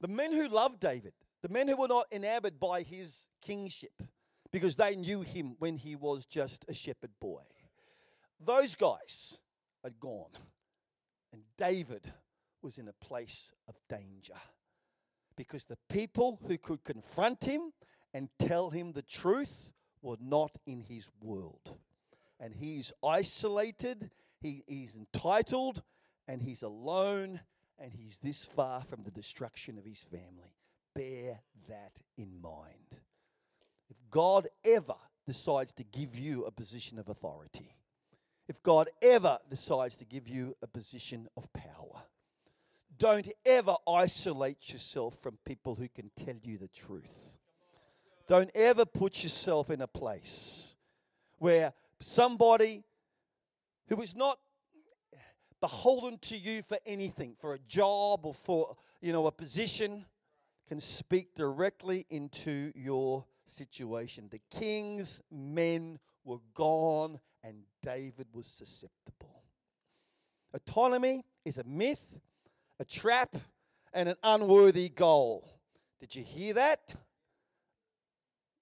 The 0.00 0.08
men 0.08 0.32
who 0.32 0.48
loved 0.48 0.80
David, 0.80 1.12
the 1.42 1.48
men 1.48 1.68
who 1.68 1.76
were 1.76 1.88
not 1.88 2.06
enamored 2.12 2.58
by 2.58 2.82
his 2.82 3.26
kingship 3.42 4.02
because 4.50 4.76
they 4.76 4.96
knew 4.96 5.22
him 5.22 5.56
when 5.58 5.76
he 5.76 5.96
was 5.96 6.26
just 6.26 6.64
a 6.68 6.74
shepherd 6.74 7.10
boy. 7.20 7.42
Those 8.40 8.74
guys 8.74 9.38
had 9.82 9.98
gone, 10.00 10.30
and 11.32 11.42
David 11.56 12.12
was 12.62 12.78
in 12.78 12.88
a 12.88 13.04
place 13.04 13.52
of 13.68 13.74
danger 13.88 14.34
because 15.36 15.64
the 15.64 15.78
people 15.88 16.40
who 16.46 16.56
could 16.56 16.84
confront 16.84 17.44
him 17.44 17.72
and 18.12 18.28
tell 18.38 18.70
him 18.70 18.92
the 18.92 19.02
truth 19.02 19.72
were 20.02 20.16
not 20.20 20.56
in 20.66 20.80
his 20.80 21.10
world. 21.20 21.76
And 22.44 22.54
he's 22.54 22.92
isolated, 23.02 24.10
he, 24.42 24.64
he's 24.66 24.96
entitled, 24.96 25.82
and 26.28 26.42
he's 26.42 26.60
alone, 26.60 27.40
and 27.78 27.90
he's 27.90 28.18
this 28.18 28.44
far 28.44 28.82
from 28.82 29.02
the 29.02 29.10
destruction 29.10 29.78
of 29.78 29.86
his 29.86 30.04
family. 30.04 30.52
Bear 30.94 31.40
that 31.70 32.02
in 32.18 32.42
mind. 32.42 33.00
If 33.88 33.96
God 34.10 34.48
ever 34.62 34.96
decides 35.26 35.72
to 35.72 35.84
give 35.84 36.18
you 36.18 36.44
a 36.44 36.50
position 36.50 36.98
of 36.98 37.08
authority, 37.08 37.74
if 38.46 38.62
God 38.62 38.90
ever 39.00 39.38
decides 39.48 39.96
to 39.96 40.04
give 40.04 40.28
you 40.28 40.54
a 40.60 40.66
position 40.66 41.26
of 41.38 41.50
power, 41.54 42.02
don't 42.98 43.32
ever 43.46 43.74
isolate 43.88 44.70
yourself 44.70 45.14
from 45.14 45.38
people 45.46 45.76
who 45.76 45.88
can 45.88 46.10
tell 46.14 46.36
you 46.42 46.58
the 46.58 46.68
truth. 46.68 47.38
Don't 48.28 48.50
ever 48.54 48.84
put 48.84 49.22
yourself 49.22 49.70
in 49.70 49.80
a 49.80 49.86
place 49.86 50.76
where 51.38 51.72
somebody 52.04 52.84
who 53.88 54.00
is 54.02 54.14
not 54.14 54.38
beholden 55.60 56.18
to 56.18 56.36
you 56.36 56.62
for 56.62 56.78
anything, 56.84 57.34
for 57.38 57.54
a 57.54 57.58
job 57.58 58.26
or 58.26 58.34
for 58.34 58.76
you 59.00 59.12
know 59.12 59.26
a 59.26 59.32
position, 59.32 60.04
can 60.68 60.80
speak 60.80 61.34
directly 61.34 62.06
into 62.10 62.72
your 62.74 63.24
situation. 63.46 64.28
The 64.30 64.40
king's 64.50 65.22
men 65.30 65.98
were 66.24 66.40
gone 66.54 67.20
and 67.42 67.62
David 67.82 68.26
was 68.32 68.46
susceptible. 68.46 69.42
Autonomy 70.54 71.24
is 71.44 71.58
a 71.58 71.64
myth, 71.64 72.20
a 72.80 72.84
trap, 72.84 73.36
and 73.92 74.08
an 74.08 74.16
unworthy 74.22 74.88
goal. 74.88 75.48
Did 76.00 76.14
you 76.14 76.22
hear 76.22 76.54
that? 76.54 76.94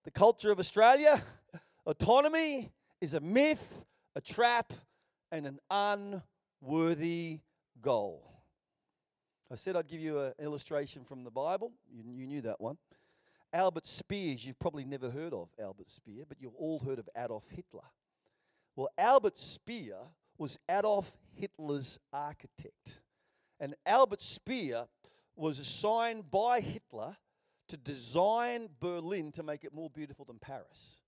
The 0.04 0.10
culture 0.10 0.50
of 0.50 0.58
Australia, 0.58 1.20
autonomy 1.86 2.72
is 3.02 3.14
a 3.14 3.20
myth, 3.20 3.84
a 4.14 4.20
trap, 4.20 4.72
and 5.32 5.44
an 5.44 5.58
unworthy 6.62 7.40
goal. 7.82 8.30
I 9.50 9.56
said 9.56 9.76
I'd 9.76 9.88
give 9.88 10.00
you 10.00 10.20
an 10.20 10.32
illustration 10.38 11.02
from 11.02 11.24
the 11.24 11.30
Bible. 11.30 11.72
You, 11.92 12.04
you, 12.06 12.26
knew 12.28 12.40
that 12.42 12.60
one. 12.60 12.78
Albert 13.52 13.86
Speers, 13.86 14.46
you've 14.46 14.58
probably 14.60 14.84
never 14.84 15.10
heard 15.10 15.32
of 15.32 15.48
Albert 15.60 15.90
Speer, 15.90 16.22
but 16.28 16.40
you've 16.40 16.54
all 16.54 16.78
heard 16.78 17.00
of 17.00 17.08
Adolf 17.18 17.50
Hitler. 17.50 17.82
Well, 18.76 18.88
Albert 18.96 19.36
Speer 19.36 19.96
was 20.38 20.56
Adolf 20.70 21.10
Hitler's 21.34 21.98
architect. 22.12 23.00
And 23.58 23.74
Albert 23.84 24.22
Speer 24.22 24.86
was 25.34 25.58
assigned 25.58 26.30
by 26.30 26.60
Hitler 26.60 27.16
to 27.66 27.76
design 27.76 28.68
Berlin 28.78 29.32
to 29.32 29.42
make 29.42 29.64
it 29.64 29.74
more 29.74 29.90
beautiful 29.90 30.24
than 30.24 30.38
Paris. 30.38 31.01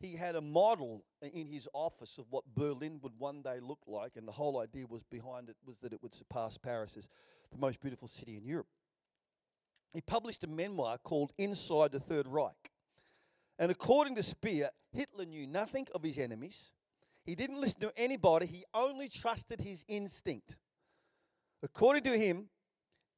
He 0.00 0.14
had 0.14 0.36
a 0.36 0.40
model 0.40 1.04
in 1.22 1.46
his 1.46 1.68
office 1.72 2.18
of 2.18 2.26
what 2.30 2.44
Berlin 2.54 3.00
would 3.02 3.18
one 3.18 3.42
day 3.42 3.58
look 3.60 3.80
like, 3.86 4.12
and 4.16 4.28
the 4.28 4.32
whole 4.32 4.60
idea 4.60 4.86
was 4.86 5.02
behind 5.02 5.48
it 5.48 5.56
was 5.64 5.78
that 5.80 5.92
it 5.92 6.02
would 6.02 6.14
surpass 6.14 6.56
Paris 6.56 6.96
as 6.96 7.08
the 7.50 7.58
most 7.58 7.80
beautiful 7.80 8.06
city 8.06 8.36
in 8.36 8.44
Europe. 8.44 8.68
He 9.92 10.00
published 10.00 10.44
a 10.44 10.46
memoir 10.46 10.98
called 10.98 11.32
Inside 11.38 11.90
the 11.90 12.00
Third 12.00 12.28
Reich. 12.28 12.70
And 13.58 13.72
according 13.72 14.14
to 14.16 14.22
Speer, 14.22 14.70
Hitler 14.92 15.24
knew 15.24 15.46
nothing 15.46 15.88
of 15.94 16.04
his 16.04 16.18
enemies. 16.18 16.72
He 17.24 17.34
didn't 17.34 17.60
listen 17.60 17.80
to 17.80 17.92
anybody, 17.96 18.46
he 18.46 18.64
only 18.72 19.08
trusted 19.08 19.60
his 19.60 19.84
instinct. 19.88 20.56
According 21.62 22.04
to 22.04 22.16
him, 22.16 22.48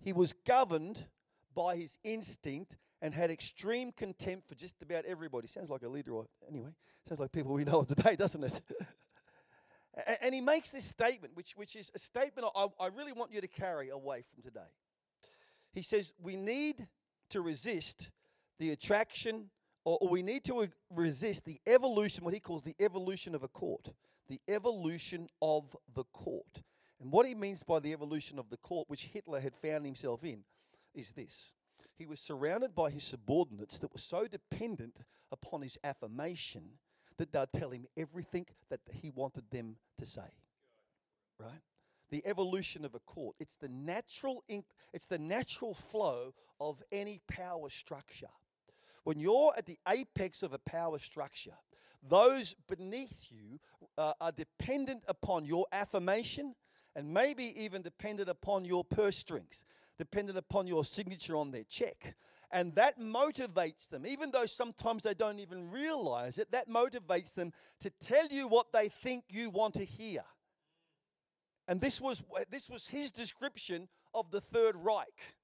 he 0.01 0.15
was 0.15 0.33
governed 0.33 1.07
by 1.55 1.77
his 1.77 1.99
instinct 2.03 2.79
and 3.03 3.15
had 3.15 3.31
extreme 3.31 3.93
contempt 3.93 4.49
for 4.49 4.55
just 4.55 4.83
about 4.83 5.05
everybody. 5.05 5.49
Sounds 5.49 5.71
like 5.71 5.83
a 5.83 5.89
leader, 5.89 6.13
or 6.13 6.27
anyway, 6.49 6.71
sounds 7.09 7.21
like 7.21 7.33
people 7.33 7.53
we 7.53 7.65
know 7.65 7.81
of 7.81 7.87
today, 7.87 8.17
doesn't 8.19 8.45
it? 8.45 8.61
and 10.23 10.35
he 10.35 10.41
makes 10.41 10.71
this 10.71 10.85
statement, 10.85 11.35
which, 11.35 11.53
which 11.53 11.77
is 11.77 11.91
a 11.95 11.99
statement 11.99 12.49
I, 12.55 12.67
I 12.79 12.87
really 12.89 13.13
want 13.13 13.33
you 13.33 13.41
to 13.41 13.49
carry 13.49 13.89
away 13.91 14.23
from 14.23 14.43
today. 14.43 14.69
He 15.73 15.83
says, 15.83 16.13
We 16.21 16.37
need 16.37 16.87
to 17.31 17.41
resist 17.41 18.11
the 18.59 18.71
attraction, 18.71 19.51
or, 19.85 19.99
or 20.01 20.09
we 20.09 20.23
need 20.23 20.45
to 20.45 20.69
resist 20.91 21.45
the 21.45 21.59
evolution, 21.67 22.25
what 22.25 22.35
he 22.35 22.41
calls 22.41 22.63
the 22.63 22.75
evolution 22.81 23.35
of 23.35 23.43
a 23.43 23.49
court. 23.49 23.93
The 24.29 24.41
evolution 24.49 25.29
of 25.43 25.75
the 25.95 26.05
court. 26.13 26.63
And 27.01 27.11
what 27.11 27.27
he 27.27 27.35
means 27.35 27.63
by 27.63 27.81
the 27.81 27.93
evolution 27.93 28.39
of 28.39 28.51
the 28.51 28.59
court, 28.59 28.89
which 28.89 29.05
Hitler 29.05 29.41
had 29.41 29.57
found 29.57 29.87
himself 29.87 30.23
in, 30.23 30.45
is 30.95 31.13
this. 31.13 31.55
He 32.01 32.07
was 32.07 32.19
surrounded 32.19 32.75
by 32.75 32.91
his 32.91 33.05
subordinates 33.05 33.79
that 33.81 33.93
were 33.93 33.99
so 33.99 34.27
dependent 34.27 34.97
upon 35.31 35.61
his 35.61 35.77
affirmation 35.85 36.63
that 37.19 37.31
they'd 37.31 37.53
tell 37.53 37.69
him 37.69 37.85
everything 37.95 38.47
that 38.71 38.81
he 38.91 39.11
wanted 39.11 39.51
them 39.51 39.77
to 39.99 40.07
say. 40.07 40.33
Right? 41.39 41.61
The 42.09 42.27
evolution 42.27 42.87
of 42.87 42.95
a 42.95 43.01
court. 43.01 43.37
It's 43.39 43.57
the 43.57 43.69
natural 43.69 44.43
inc- 44.51 44.73
it's 44.95 45.05
the 45.05 45.19
natural 45.19 45.75
flow 45.75 46.33
of 46.59 46.83
any 46.91 47.21
power 47.29 47.69
structure. 47.69 48.33
When 49.05 49.21
you're 49.21 49.53
at 49.55 49.67
the 49.67 49.79
apex 49.87 50.43
of 50.43 50.55
a 50.55 50.59
power 50.59 50.99
structure, 50.99 51.59
those 52.03 52.55
beneath 52.67 53.27
you 53.29 53.61
uh, 53.99 54.15
are 54.23 54.33
dependent 54.33 55.03
upon 55.07 55.45
your 55.45 55.67
affirmation 55.71 56.55
and 56.97 57.13
maybe 57.13 57.53
even 57.63 57.83
dependent 57.83 58.31
upon 58.31 58.65
your 58.65 58.85
purse 58.85 59.19
strings, 59.19 59.65
dependent 60.01 60.39
upon 60.39 60.67
your 60.67 60.83
signature 60.83 61.37
on 61.37 61.51
their 61.51 61.65
check. 61.65 62.15
And 62.51 62.75
that 62.77 62.99
motivates 62.99 63.87
them, 63.87 64.07
even 64.07 64.31
though 64.31 64.47
sometimes 64.47 65.03
they 65.03 65.13
don't 65.13 65.39
even 65.39 65.71
realize 65.71 66.39
it, 66.39 66.51
that 66.53 66.71
motivates 66.71 67.35
them 67.35 67.53
to 67.81 67.91
tell 68.03 68.27
you 68.29 68.49
what 68.49 68.73
they 68.73 68.89
think 68.89 69.25
you 69.29 69.51
want 69.51 69.75
to 69.75 69.85
hear. 69.85 70.23
And 71.69 71.83
this 71.83 72.01
was, 72.01 72.25
this 72.49 72.71
was 72.71 72.89
his 72.89 73.11
description 73.11 73.89
of 74.15 74.31
the 74.31 74.41
Third 74.41 74.75
Reich. 74.75 75.37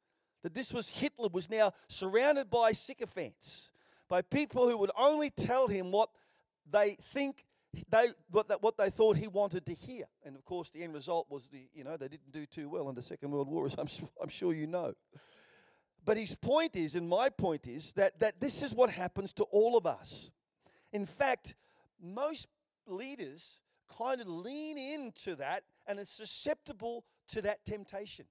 That 0.42 0.54
this 0.54 0.72
was 0.72 0.88
Hitler 0.88 1.28
was 1.30 1.50
now 1.50 1.72
surrounded 1.88 2.48
by 2.48 2.72
sycophants, 2.72 3.72
by 4.08 4.22
people 4.22 4.70
who 4.70 4.78
would 4.78 4.90
only 4.96 5.28
tell 5.28 5.68
him 5.68 5.92
what 5.92 6.08
they 6.70 6.96
think 7.12 7.44
they 7.90 8.06
what, 8.30 8.48
that, 8.48 8.62
what 8.62 8.76
they 8.76 8.90
thought 8.90 9.16
he 9.16 9.28
wanted 9.28 9.66
to 9.66 9.74
hear. 9.74 10.04
And 10.24 10.36
of 10.36 10.44
course, 10.44 10.70
the 10.70 10.82
end 10.82 10.94
result 10.94 11.26
was 11.30 11.48
the 11.48 11.68
you 11.74 11.84
know 11.84 11.96
they 11.96 12.08
didn't 12.08 12.32
do 12.32 12.46
too 12.46 12.68
well 12.68 12.88
in 12.88 12.94
the 12.94 13.02
Second 13.02 13.30
World 13.30 13.48
War, 13.48 13.66
as 13.66 13.76
I'm, 13.78 13.88
I'm 14.22 14.28
sure 14.28 14.52
you 14.52 14.66
know. 14.66 14.94
But 16.04 16.16
his 16.16 16.36
point 16.36 16.76
is, 16.76 16.94
and 16.94 17.08
my 17.08 17.28
point 17.28 17.66
is, 17.66 17.92
that, 17.94 18.20
that 18.20 18.40
this 18.40 18.62
is 18.62 18.72
what 18.72 18.90
happens 18.90 19.32
to 19.34 19.42
all 19.44 19.76
of 19.76 19.86
us. 19.86 20.30
In 20.92 21.04
fact, 21.04 21.56
most 22.00 22.46
leaders 22.86 23.58
kind 23.98 24.20
of 24.20 24.28
lean 24.28 24.78
into 24.78 25.34
that 25.34 25.64
and 25.86 25.98
are 25.98 26.04
susceptible 26.04 27.04
to 27.28 27.42
that 27.42 27.64
temptation. 27.64 28.24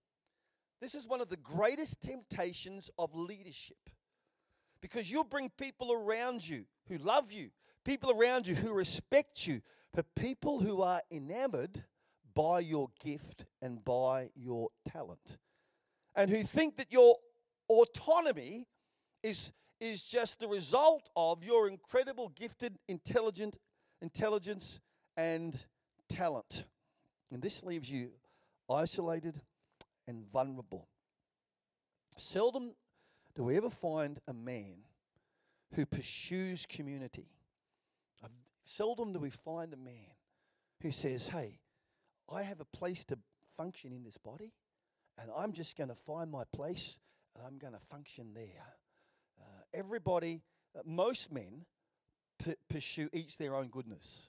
This 0.79 0.95
is 0.95 1.07
one 1.07 1.19
of 1.19 1.27
the 1.27 1.37
greatest 1.37 2.01
temptations 2.01 2.89
of 2.97 3.13
leadership 3.13 3.89
because 4.81 5.11
you'll 5.11 5.23
bring 5.25 5.49
people 5.57 5.91
around 5.91 6.47
you 6.47 6.65
who 6.87 6.97
love 6.97 7.31
you, 7.31 7.49
people 7.85 8.11
around 8.11 8.47
you 8.47 8.55
who 8.55 8.73
respect 8.73 9.47
you, 9.47 9.61
but 9.93 10.13
people 10.15 10.59
who 10.59 10.81
are 10.81 11.01
enamored 11.09 11.83
by 12.33 12.59
your 12.59 12.89
gift 13.01 13.45
and 13.61 13.83
by 13.85 14.29
your 14.35 14.69
talent, 14.91 15.37
and 16.15 16.29
who 16.29 16.43
think 16.43 16.75
that 16.77 16.91
your 16.91 17.15
autonomy 17.69 18.67
is, 19.23 19.53
is 19.79 20.03
just 20.03 20.39
the 20.39 20.47
result 20.47 21.09
of 21.15 21.43
your 21.43 21.69
incredible 21.69 22.29
gifted, 22.35 22.77
intelligent 22.89 23.57
intelligence 24.01 24.79
and 25.17 25.65
talent. 26.09 26.65
And 27.31 27.41
this 27.41 27.63
leaves 27.63 27.89
you 27.89 28.11
isolated 28.69 29.41
and 30.07 30.23
vulnerable. 30.25 30.87
Seldom 32.17 32.75
do 33.35 33.43
we 33.43 33.57
ever 33.57 33.69
find 33.69 34.19
a 34.27 34.33
man 34.33 34.75
who 35.73 35.85
pursues 35.85 36.65
community 36.65 37.27
Seldom 38.75 39.13
do 39.13 39.19
we 39.19 39.29
find 39.29 39.71
a 39.71 39.77
man 39.77 40.11
who 40.81 40.91
says, 40.91 41.29
Hey, 41.29 41.59
I 42.29 42.43
have 42.43 42.59
a 42.59 42.65
place 42.65 43.05
to 43.05 43.17
function 43.47 43.93
in 43.93 44.03
this 44.03 44.17
body, 44.17 44.51
and 45.17 45.31
I'm 45.33 45.53
just 45.53 45.77
going 45.77 45.87
to 45.87 45.95
find 45.95 46.29
my 46.29 46.43
place 46.53 46.99
and 47.33 47.45
I'm 47.47 47.57
going 47.57 47.71
to 47.71 47.79
function 47.79 48.33
there. 48.33 48.65
Uh, 49.39 49.61
everybody, 49.73 50.41
uh, 50.77 50.81
most 50.83 51.31
men 51.31 51.65
p- 52.43 52.55
pursue 52.69 53.07
each 53.13 53.37
their 53.37 53.55
own 53.55 53.69
goodness, 53.69 54.27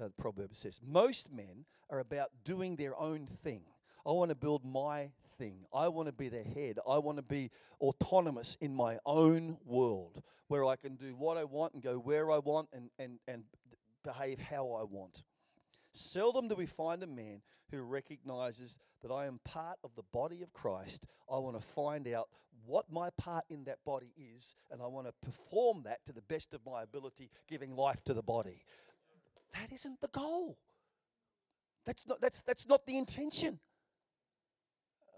uh, 0.00 0.04
the 0.04 0.10
proverb 0.10 0.54
says. 0.54 0.80
Most 0.82 1.30
men 1.30 1.66
are 1.90 1.98
about 1.98 2.30
doing 2.44 2.76
their 2.76 2.98
own 2.98 3.26
thing. 3.44 3.60
I 4.06 4.12
want 4.12 4.30
to 4.30 4.34
build 4.34 4.64
my 4.64 5.10
thing. 5.38 5.66
I 5.70 5.88
want 5.88 6.08
to 6.08 6.12
be 6.12 6.28
the 6.28 6.42
head. 6.42 6.78
I 6.88 6.96
want 6.96 7.18
to 7.18 7.22
be 7.22 7.50
autonomous 7.78 8.56
in 8.58 8.74
my 8.74 8.98
own 9.04 9.58
world 9.66 10.22
where 10.48 10.64
I 10.64 10.76
can 10.76 10.96
do 10.96 11.14
what 11.16 11.36
I 11.36 11.44
want 11.44 11.74
and 11.74 11.82
go 11.82 11.96
where 11.96 12.30
I 12.30 12.38
want 12.38 12.68
and, 12.72 12.88
and, 12.98 13.18
and 13.28 13.44
behave 14.02 14.40
how 14.40 14.72
I 14.72 14.84
want. 14.84 15.22
Seldom 15.92 16.48
do 16.48 16.54
we 16.54 16.66
find 16.66 17.02
a 17.02 17.06
man 17.06 17.42
who 17.70 17.82
recognizes 17.82 18.78
that 19.02 19.10
I 19.10 19.26
am 19.26 19.40
part 19.44 19.78
of 19.82 19.94
the 19.94 20.02
body 20.12 20.42
of 20.42 20.52
Christ. 20.52 21.06
I 21.30 21.38
want 21.38 21.58
to 21.60 21.66
find 21.66 22.06
out 22.08 22.28
what 22.64 22.90
my 22.90 23.10
part 23.16 23.44
in 23.50 23.64
that 23.64 23.78
body 23.84 24.12
is, 24.16 24.54
and 24.70 24.80
I 24.80 24.86
want 24.86 25.06
to 25.06 25.12
perform 25.22 25.82
that 25.84 26.04
to 26.06 26.12
the 26.12 26.22
best 26.22 26.54
of 26.54 26.60
my 26.64 26.82
ability, 26.82 27.30
giving 27.48 27.74
life 27.74 28.02
to 28.04 28.14
the 28.14 28.22
body. 28.22 28.62
That 29.54 29.72
isn't 29.72 30.00
the 30.00 30.08
goal. 30.08 30.58
That's 31.84 32.06
not, 32.06 32.20
that's, 32.20 32.42
that's 32.42 32.68
not 32.68 32.86
the 32.86 32.96
intention 32.96 33.58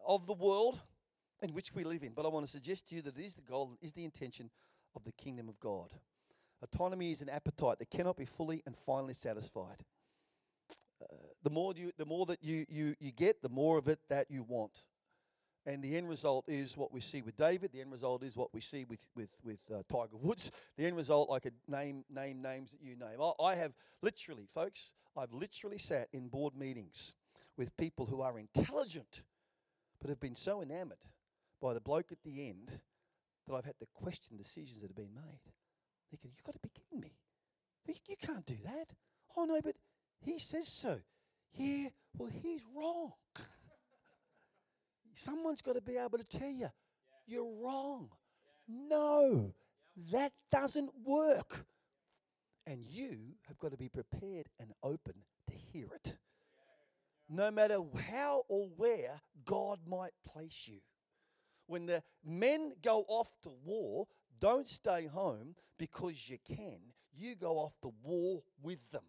of 0.07 0.27
the 0.27 0.33
world 0.33 0.81
in 1.43 1.53
which 1.53 1.75
we 1.75 1.85
live 1.85 2.03
in. 2.03 2.13
But 2.15 2.25
I 2.25 2.29
want 2.29 2.47
to 2.47 2.51
suggest 2.51 2.89
to 2.89 2.97
you 2.97 3.03
that 3.03 3.19
it 3.19 3.25
is 3.25 3.35
the 3.35 3.43
goal, 3.43 3.77
is 3.83 3.93
the 3.93 4.05
intention 4.05 4.51
of 4.97 5.05
the 5.05 5.13
kingdom 5.13 5.49
of 5.49 5.61
God. 5.61 5.91
Autonomy 6.65 7.13
is 7.13 7.21
an 7.21 7.29
appetite 7.29 7.79
that 7.79 7.91
cannot 7.91 8.17
be 8.17 8.25
fully 8.25 8.63
and 8.67 8.77
finally 8.77 9.15
satisfied. 9.15 9.85
Uh, 11.03 11.15
the 11.43 11.51
more 11.51 11.75
you, 11.77 11.93
the 11.99 12.07
more 12.07 12.25
that 12.27 12.43
you, 12.43 12.65
you, 12.69 12.97
you 12.99 13.13
get, 13.13 13.43
the 13.43 13.49
more 13.49 13.77
of 13.77 13.87
it 13.89 13.99
that 14.09 14.31
you 14.31 14.43
want. 14.43 14.85
And 15.67 15.83
the 15.83 15.97
end 15.97 16.09
result 16.09 16.45
is 16.49 16.77
what 16.77 16.93
we 16.93 17.01
see 17.01 17.23
with 17.23 17.37
David. 17.37 17.73
The 17.73 17.81
end 17.81 17.93
result 17.93 18.23
is 18.23 18.37
what 18.37 18.53
we 18.53 18.61
see 18.61 18.85
with 18.85 19.07
with 19.15 19.31
with 19.43 19.61
uh, 19.73 19.83
Tiger 19.91 20.17
Woods. 20.17 20.53
The 20.77 20.87
end 20.87 20.97
result, 20.97 21.31
I 21.33 21.39
could 21.39 21.55
name 21.69 22.05
name 22.11 22.43
names 22.43 22.73
that 22.73 22.83
you 22.83 22.97
name. 22.97 23.21
I, 23.21 23.33
I 23.43 23.55
have 23.55 23.73
literally, 24.03 24.47
folks, 24.47 24.93
I've 25.17 25.33
literally 25.33 25.79
sat 25.79 26.09
in 26.13 26.29
board 26.29 26.55
meetings 26.55 27.15
with 27.57 27.77
people 27.77 28.05
who 28.05 28.21
are 28.21 28.39
intelligent, 28.39 29.23
but 30.01 30.11
have 30.11 30.21
been 30.21 30.35
so 30.35 30.61
enamored 30.61 30.99
by 31.63 31.73
the 31.73 31.81
bloke 31.81 32.13
at 32.13 32.23
the 32.25 32.49
end 32.49 32.71
that 33.47 33.55
I've 33.55 33.65
had 33.65 33.79
to 33.79 33.87
question 33.95 34.37
decisions 34.37 34.81
that 34.81 34.89
have 34.89 34.97
been 34.97 35.15
made. 35.15 35.41
Thinking, 36.15 36.31
you've 36.37 36.45
got 36.45 36.53
to 36.53 36.61
be 36.61 36.71
kidding 36.71 37.01
me. 37.01 37.13
You 38.07 38.17
can't 38.17 38.47
do 38.47 38.55
that. 38.65 38.95
Oh, 39.37 39.47
no, 39.47 39.61
but 39.61 39.75
he 40.21 40.39
says 40.39 40.69
so. 40.69 41.01
Yeah, 41.55 41.89
well, 42.17 42.31
he's 42.31 42.63
wrong. 42.77 43.13
Someone's 45.15 45.61
got 45.61 45.75
to 45.75 45.83
be 45.83 45.97
able 45.97 46.19
to 46.19 46.25
tell 46.25 46.51
you, 46.51 46.69
you're 47.27 47.53
wrong. 47.61 48.11
No, 48.69 49.55
that 50.13 50.33
doesn't 50.53 50.91
work. 51.05 51.67
And 52.65 52.87
you 52.87 53.35
have 53.49 53.59
got 53.59 53.73
to 53.73 53.77
be 53.77 53.89
prepared 53.89 54.47
and 54.61 54.71
open 54.85 55.15
to 55.51 55.57
hear 55.57 55.89
it. 55.95 56.17
No 57.29 57.51
matter 57.51 57.79
how 58.09 58.45
or 58.49 58.69
where 58.77 59.21
God 59.45 59.81
might 59.85 60.13
place 60.25 60.69
you. 60.71 60.79
When 61.67 61.87
the 61.87 62.05
men 62.25 62.73
go 62.83 63.05
off 63.09 63.31
to 63.43 63.51
war, 63.65 64.07
don't 64.41 64.69
stay 64.69 65.07
home 65.07 65.55
because 65.79 66.29
you 66.29 66.39
can. 66.45 66.79
You 67.17 67.37
go 67.37 67.59
off 67.59 67.75
to 67.83 67.93
war 68.03 68.43
with 68.63 68.81
them, 68.91 69.05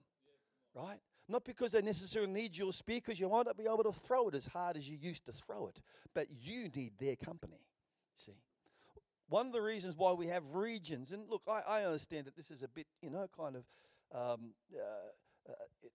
right? 0.73 0.99
Not 1.27 1.43
because 1.43 1.71
they 1.71 1.81
necessarily 1.81 2.31
need 2.31 2.55
your 2.55 2.71
spear, 2.71 2.97
because 2.97 3.19
you 3.19 3.27
might 3.27 3.47
not 3.47 3.57
be 3.57 3.63
able 3.63 3.83
to 3.83 3.91
throw 3.91 4.27
it 4.29 4.35
as 4.35 4.45
hard 4.45 4.77
as 4.77 4.87
you 4.87 4.97
used 5.01 5.25
to 5.25 5.31
throw 5.31 5.67
it, 5.67 5.81
but 6.13 6.27
you 6.29 6.69
need 6.75 6.93
their 6.99 7.15
company. 7.15 7.61
See? 8.15 8.33
One 9.27 9.47
of 9.47 9.53
the 9.53 9.61
reasons 9.61 9.95
why 9.97 10.13
we 10.13 10.27
have 10.27 10.43
regions, 10.53 11.11
and 11.11 11.27
look, 11.27 11.41
I, 11.47 11.61
I 11.67 11.83
understand 11.85 12.27
that 12.27 12.35
this 12.35 12.51
is 12.51 12.61
a 12.61 12.67
bit, 12.67 12.85
you 13.01 13.09
know, 13.09 13.27
kind 13.35 13.55
of 13.55 13.63
um, 14.13 14.53
uh, 14.71 15.49
uh, 15.49 15.53
it, 15.81 15.91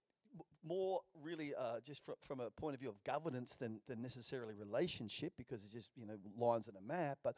more 0.65 1.01
really 1.23 1.55
uh, 1.57 1.81
just 1.85 2.05
fr- 2.05 2.13
from 2.21 2.41
a 2.41 2.51
point 2.51 2.75
of 2.75 2.81
view 2.81 2.89
of 2.89 3.03
governance 3.05 3.55
than, 3.55 3.81
than 3.87 4.03
necessarily 4.03 4.55
relationship, 4.55 5.33
because 5.39 5.63
it's 5.63 5.73
just, 5.73 5.91
you 5.97 6.07
know, 6.07 6.17
lines 6.37 6.69
on 6.69 6.75
a 6.77 6.81
map. 6.81 7.19
But 7.23 7.37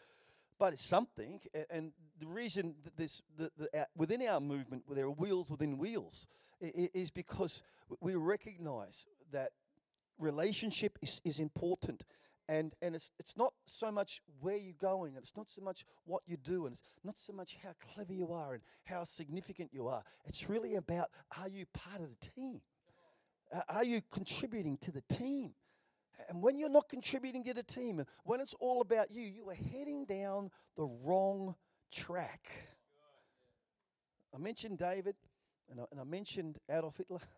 but 0.63 0.73
it's 0.73 0.85
something. 0.85 1.41
And 1.71 1.91
the 2.21 2.27
reason 2.29 2.77
that 2.85 2.97
this, 2.97 3.21
the, 3.37 3.51
uh, 3.75 3.85
within 3.97 4.23
our 4.29 4.39
movement, 4.39 4.85
there 4.89 5.07
are 5.07 5.11
wheels 5.11 5.51
within 5.51 5.77
wheels, 5.77 6.29
is 6.61 7.11
because 7.11 7.65
we 8.01 8.15
recognize 8.15 9.07
that 9.33 9.51
relationship 10.21 11.01
is, 11.03 11.21
is 11.25 11.41
important 11.41 12.05
And, 12.49 12.75
and 12.83 12.95
it's, 12.95 13.13
it's 13.19 13.37
not 13.37 13.55
so 13.65 13.91
much 13.91 14.21
where 14.41 14.57
you're 14.57 14.75
going, 14.75 15.15
and 15.15 15.23
it's 15.23 15.37
not 15.37 15.49
so 15.49 15.63
much 15.63 15.85
what 16.05 16.23
you 16.27 16.37
do, 16.37 16.67
and 16.67 16.75
it's 16.75 16.83
not 17.05 17.19
so 17.19 17.33
much 17.33 17.57
how 17.63 17.71
clever 17.95 18.13
you 18.13 18.33
are 18.33 18.55
and 18.55 18.63
how 18.85 19.05
significant 19.05 19.71
you 19.73 19.87
are. 19.87 20.03
It's 20.27 20.49
really 20.49 20.75
about 20.75 21.09
are 21.39 21.49
you 21.49 21.67
part 21.73 22.01
of 22.01 22.09
the 22.11 22.27
team? 22.35 22.61
Are 23.69 23.85
you 23.85 24.01
contributing 24.13 24.79
to 24.79 24.91
the 24.91 25.03
team? 25.03 25.55
And 26.29 26.43
when 26.43 26.59
you're 26.59 26.69
not 26.69 26.89
contributing 26.89 27.45
to 27.45 27.55
the 27.55 27.63
team, 27.63 27.99
and 27.99 28.09
when 28.25 28.41
it's 28.41 28.55
all 28.61 28.81
about 28.81 29.11
you, 29.11 29.23
you 29.23 29.49
are 29.49 29.55
heading 29.55 30.05
down 30.05 30.51
the 30.77 30.87
wrong 31.03 31.55
track. 31.93 32.49
I 34.35 34.39
mentioned 34.39 34.79
David, 34.79 35.17
and 35.71 35.81
I, 35.81 35.85
and 35.91 36.01
I 36.01 36.05
mentioned 36.05 36.59
Adolf 36.71 36.97
Hitler. 36.97 37.21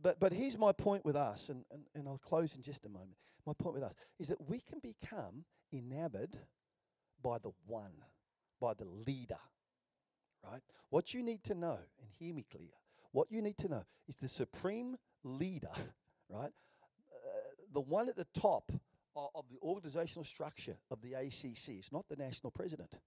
But, 0.00 0.18
but 0.18 0.32
here's 0.32 0.58
my 0.58 0.72
point 0.72 1.04
with 1.04 1.14
us, 1.14 1.48
and, 1.48 1.64
and, 1.70 1.84
and 1.94 2.08
I'll 2.08 2.18
close 2.18 2.56
in 2.56 2.62
just 2.62 2.84
a 2.84 2.88
moment. 2.88 3.16
My 3.46 3.52
point 3.52 3.74
with 3.74 3.84
us 3.84 3.94
is 4.18 4.26
that 4.28 4.48
we 4.48 4.58
can 4.58 4.80
become 4.80 5.44
enamored 5.72 6.36
by 7.22 7.38
the 7.38 7.52
one, 7.66 7.92
by 8.60 8.74
the 8.74 8.84
leader, 8.84 9.38
right? 10.44 10.60
What 10.90 11.14
you 11.14 11.22
need 11.22 11.44
to 11.44 11.54
know, 11.54 11.78
and 12.00 12.08
hear 12.18 12.34
me 12.34 12.44
clear, 12.50 12.70
what 13.12 13.30
you 13.30 13.42
need 13.42 13.58
to 13.58 13.68
know 13.68 13.84
is 14.08 14.16
the 14.16 14.28
supreme 14.28 14.96
leader, 15.22 15.70
right? 16.28 16.50
The 17.72 17.80
one 17.80 18.08
at 18.08 18.16
the 18.16 18.26
top 18.38 18.70
of, 19.16 19.28
of 19.34 19.44
the 19.50 19.58
organizational 19.62 20.24
structure 20.24 20.76
of 20.90 21.00
the 21.00 21.14
ACC 21.14 21.78
is 21.78 21.90
not 21.92 22.08
the 22.08 22.16
national 22.16 22.50
president, 22.50 22.98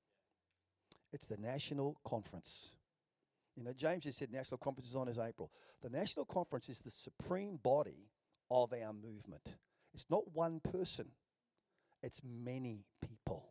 it's 1.13 1.27
the 1.27 1.37
national 1.37 1.97
conference. 2.05 2.71
You 3.55 3.63
know, 3.63 3.73
James 3.73 4.03
just 4.03 4.19
said 4.19 4.33
national 4.33 4.57
conference 4.57 4.89
is 4.89 4.97
on 4.97 5.07
as 5.07 5.17
April. 5.17 5.49
The 5.81 5.89
national 5.89 6.25
conference 6.25 6.67
is 6.67 6.81
the 6.81 6.91
supreme 6.91 7.57
body 7.63 8.09
of 8.51 8.73
our 8.73 8.91
movement. 8.91 9.55
It's 9.93 10.07
not 10.09 10.23
one 10.33 10.59
person, 10.59 11.07
it's 12.03 12.21
many 12.23 12.83
people. 13.07 13.49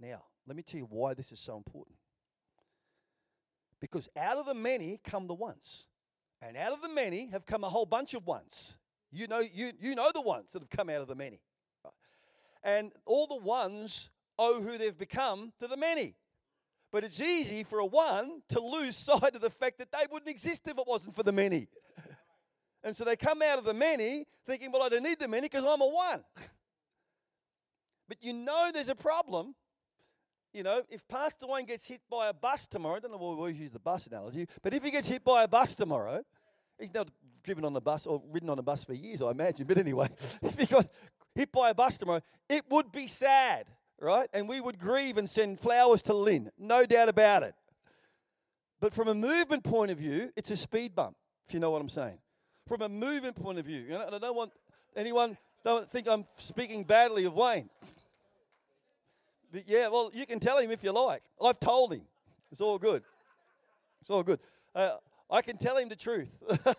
Now, 0.00 0.24
let 0.46 0.56
me 0.56 0.62
tell 0.62 0.78
you 0.78 0.86
why 0.90 1.14
this 1.14 1.30
is 1.30 1.38
so 1.38 1.56
important. 1.56 1.96
Because 3.80 4.08
out 4.16 4.38
of 4.38 4.46
the 4.46 4.54
many 4.54 4.98
come 5.04 5.28
the 5.28 5.34
ones. 5.34 5.86
And 6.42 6.56
out 6.56 6.72
of 6.72 6.82
the 6.82 6.88
many 6.88 7.28
have 7.32 7.46
come 7.46 7.64
a 7.64 7.68
whole 7.68 7.86
bunch 7.86 8.14
of 8.14 8.26
ones. 8.26 8.76
You 9.10 9.26
know, 9.26 9.40
you, 9.40 9.70
you 9.78 9.94
know 9.94 10.10
the 10.12 10.20
ones 10.20 10.52
that 10.52 10.62
have 10.62 10.70
come 10.70 10.90
out 10.90 11.00
of 11.00 11.08
the 11.08 11.14
many. 11.14 11.40
And 12.62 12.92
all 13.06 13.26
the 13.26 13.38
ones 13.38 14.10
owe 14.38 14.60
who 14.60 14.78
they've 14.78 14.96
become 14.96 15.52
to 15.58 15.66
the 15.66 15.76
many. 15.76 16.14
But 16.90 17.04
it's 17.04 17.20
easy 17.20 17.64
for 17.64 17.80
a 17.80 17.86
one 17.86 18.42
to 18.48 18.60
lose 18.60 18.96
sight 18.96 19.34
of 19.34 19.40
the 19.40 19.50
fact 19.50 19.78
that 19.78 19.92
they 19.92 20.06
wouldn't 20.10 20.30
exist 20.30 20.66
if 20.66 20.78
it 20.78 20.84
wasn't 20.86 21.14
for 21.14 21.22
the 21.22 21.32
many. 21.32 21.68
And 22.84 22.94
so 22.94 23.04
they 23.04 23.16
come 23.16 23.42
out 23.42 23.58
of 23.58 23.64
the 23.64 23.74
many 23.74 24.24
thinking, 24.46 24.70
well, 24.70 24.84
I 24.84 24.88
don't 24.88 25.02
need 25.02 25.18
the 25.18 25.26
many 25.26 25.46
because 25.48 25.64
I'm 25.64 25.80
a 25.80 25.86
one. 25.86 26.22
but 28.08 28.18
you 28.20 28.32
know 28.32 28.70
there's 28.72 28.88
a 28.88 28.94
problem. 28.94 29.56
You 30.54 30.62
know, 30.62 30.82
if 30.88 31.06
Pastor 31.08 31.46
Wayne 31.48 31.66
gets 31.66 31.88
hit 31.88 32.00
by 32.08 32.28
a 32.28 32.32
bus 32.32 32.68
tomorrow, 32.68 32.96
I 32.96 33.00
don't 33.00 33.10
know 33.10 33.18
why 33.18 33.30
we 33.30 33.34
always 33.34 33.60
use 33.60 33.72
the 33.72 33.80
bus 33.80 34.06
analogy, 34.06 34.46
but 34.62 34.72
if 34.72 34.84
he 34.84 34.92
gets 34.92 35.08
hit 35.08 35.24
by 35.24 35.42
a 35.42 35.48
bus 35.48 35.74
tomorrow, 35.74 36.22
he's 36.78 36.94
not 36.94 37.08
driven 37.42 37.64
on 37.64 37.74
a 37.76 37.80
bus 37.80 38.06
or 38.06 38.22
ridden 38.30 38.50
on 38.50 38.58
a 38.58 38.62
bus 38.62 38.84
for 38.84 38.94
years, 38.94 39.22
I 39.22 39.30
imagine. 39.30 39.66
But 39.66 39.78
anyway, 39.78 40.08
if 40.42 40.58
he 40.58 40.66
got 40.66 40.86
hit 41.34 41.52
by 41.52 41.70
a 41.70 41.74
bus 41.74 41.98
tomorrow, 41.98 42.22
it 42.48 42.64
would 42.70 42.92
be 42.92 43.08
sad 43.08 43.66
right? 44.00 44.28
And 44.32 44.48
we 44.48 44.60
would 44.60 44.78
grieve 44.78 45.16
and 45.16 45.28
send 45.28 45.60
flowers 45.60 46.02
to 46.02 46.14
Lynn, 46.14 46.50
no 46.58 46.86
doubt 46.86 47.08
about 47.08 47.42
it. 47.42 47.54
But 48.80 48.94
from 48.94 49.08
a 49.08 49.14
movement 49.14 49.64
point 49.64 49.90
of 49.90 49.98
view, 49.98 50.30
it's 50.36 50.50
a 50.50 50.56
speed 50.56 50.94
bump, 50.94 51.16
if 51.46 51.52
you 51.52 51.60
know 51.60 51.70
what 51.70 51.80
I'm 51.80 51.88
saying. 51.88 52.18
From 52.66 52.82
a 52.82 52.88
movement 52.88 53.36
point 53.36 53.58
of 53.58 53.64
view, 53.64 53.80
you 53.80 53.90
know, 53.90 54.06
and 54.06 54.14
I 54.14 54.18
don't 54.18 54.36
want 54.36 54.52
anyone 54.94 55.36
don't 55.64 55.88
think 55.88 56.08
I'm 56.08 56.24
speaking 56.36 56.84
badly 56.84 57.24
of 57.24 57.34
Wayne. 57.34 57.68
But 59.52 59.64
yeah, 59.66 59.88
well, 59.88 60.10
you 60.14 60.26
can 60.26 60.38
tell 60.38 60.58
him 60.58 60.70
if 60.70 60.84
you 60.84 60.92
like. 60.92 61.22
I've 61.42 61.58
told 61.58 61.92
him. 61.92 62.02
It's 62.52 62.60
all 62.60 62.78
good. 62.78 63.02
It's 64.00 64.10
all 64.10 64.22
good. 64.22 64.38
Uh, 64.74 64.92
I 65.30 65.42
can 65.42 65.56
tell 65.56 65.76
him 65.76 65.88
the 65.88 65.96
truth. 65.96 66.42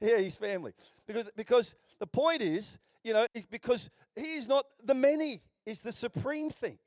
yeah, 0.00 0.18
he's 0.18 0.34
family. 0.34 0.72
Because, 1.06 1.30
because 1.36 1.76
the 1.98 2.06
point 2.06 2.42
is, 2.42 2.78
you 3.04 3.12
know, 3.12 3.26
because 3.50 3.90
he's 4.16 4.48
not 4.48 4.64
the 4.82 4.94
many, 4.94 5.40
is 5.66 5.80
the 5.80 5.92
supreme 5.92 6.50
thing. 6.50 6.78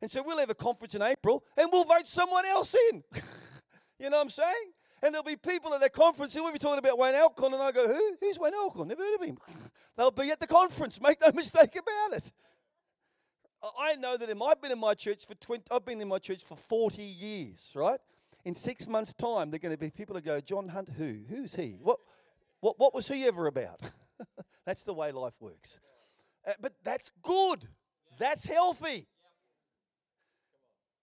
And 0.00 0.10
so 0.10 0.22
we'll 0.24 0.38
have 0.38 0.50
a 0.50 0.54
conference 0.54 0.94
in 0.94 1.02
April 1.02 1.42
and 1.56 1.68
we'll 1.72 1.84
vote 1.84 2.06
someone 2.06 2.44
else 2.46 2.76
in. 2.90 3.02
you 3.98 4.10
know 4.10 4.18
what 4.18 4.24
I'm 4.24 4.30
saying? 4.30 4.72
And 5.02 5.12
there'll 5.12 5.24
be 5.24 5.36
people 5.36 5.74
at 5.74 5.80
that 5.80 5.92
conference 5.92 6.34
who 6.34 6.42
will 6.42 6.52
be 6.52 6.58
talking 6.58 6.78
about 6.78 6.98
Wayne 6.98 7.14
Alcorn, 7.14 7.52
and 7.52 7.62
I 7.62 7.72
go, 7.72 7.86
Who? 7.86 8.16
Who's 8.20 8.38
Wayne 8.38 8.54
Alcorn? 8.54 8.88
Never 8.88 9.02
heard 9.02 9.20
of 9.20 9.26
him. 9.26 9.36
They'll 9.98 10.10
be 10.10 10.30
at 10.30 10.40
the 10.40 10.46
conference. 10.46 10.98
Make 11.00 11.20
no 11.20 11.30
mistake 11.34 11.76
about 11.76 12.16
it. 12.16 12.32
I 13.78 13.96
know 13.96 14.16
that 14.16 14.28
I've 14.30 14.62
been 14.62 14.72
in 14.72 14.80
my 14.80 14.94
church 14.94 15.26
for 15.26 15.34
20, 15.34 15.64
I've 15.70 15.84
been 15.84 16.00
in 16.00 16.08
my 16.08 16.18
church 16.18 16.44
for 16.44 16.56
40 16.56 17.02
years, 17.02 17.72
right? 17.74 18.00
In 18.44 18.54
six 18.54 18.86
months' 18.86 19.14
time, 19.14 19.50
they're 19.50 19.58
going 19.58 19.74
to 19.74 19.78
be 19.78 19.90
people 19.90 20.14
who 20.14 20.20
go, 20.20 20.40
John 20.40 20.68
Hunt, 20.68 20.90
who? 20.96 21.20
Who's 21.28 21.54
he? 21.54 21.76
What, 21.80 21.98
what, 22.60 22.78
what 22.78 22.94
was 22.94 23.08
he 23.08 23.24
ever 23.24 23.46
about? 23.46 23.80
that's 24.66 24.84
the 24.84 24.92
way 24.92 25.12
life 25.12 25.34
works. 25.40 25.80
Uh, 26.46 26.52
but 26.60 26.74
that's 26.82 27.10
good. 27.22 27.68
That's 28.18 28.44
healthy. 28.44 29.06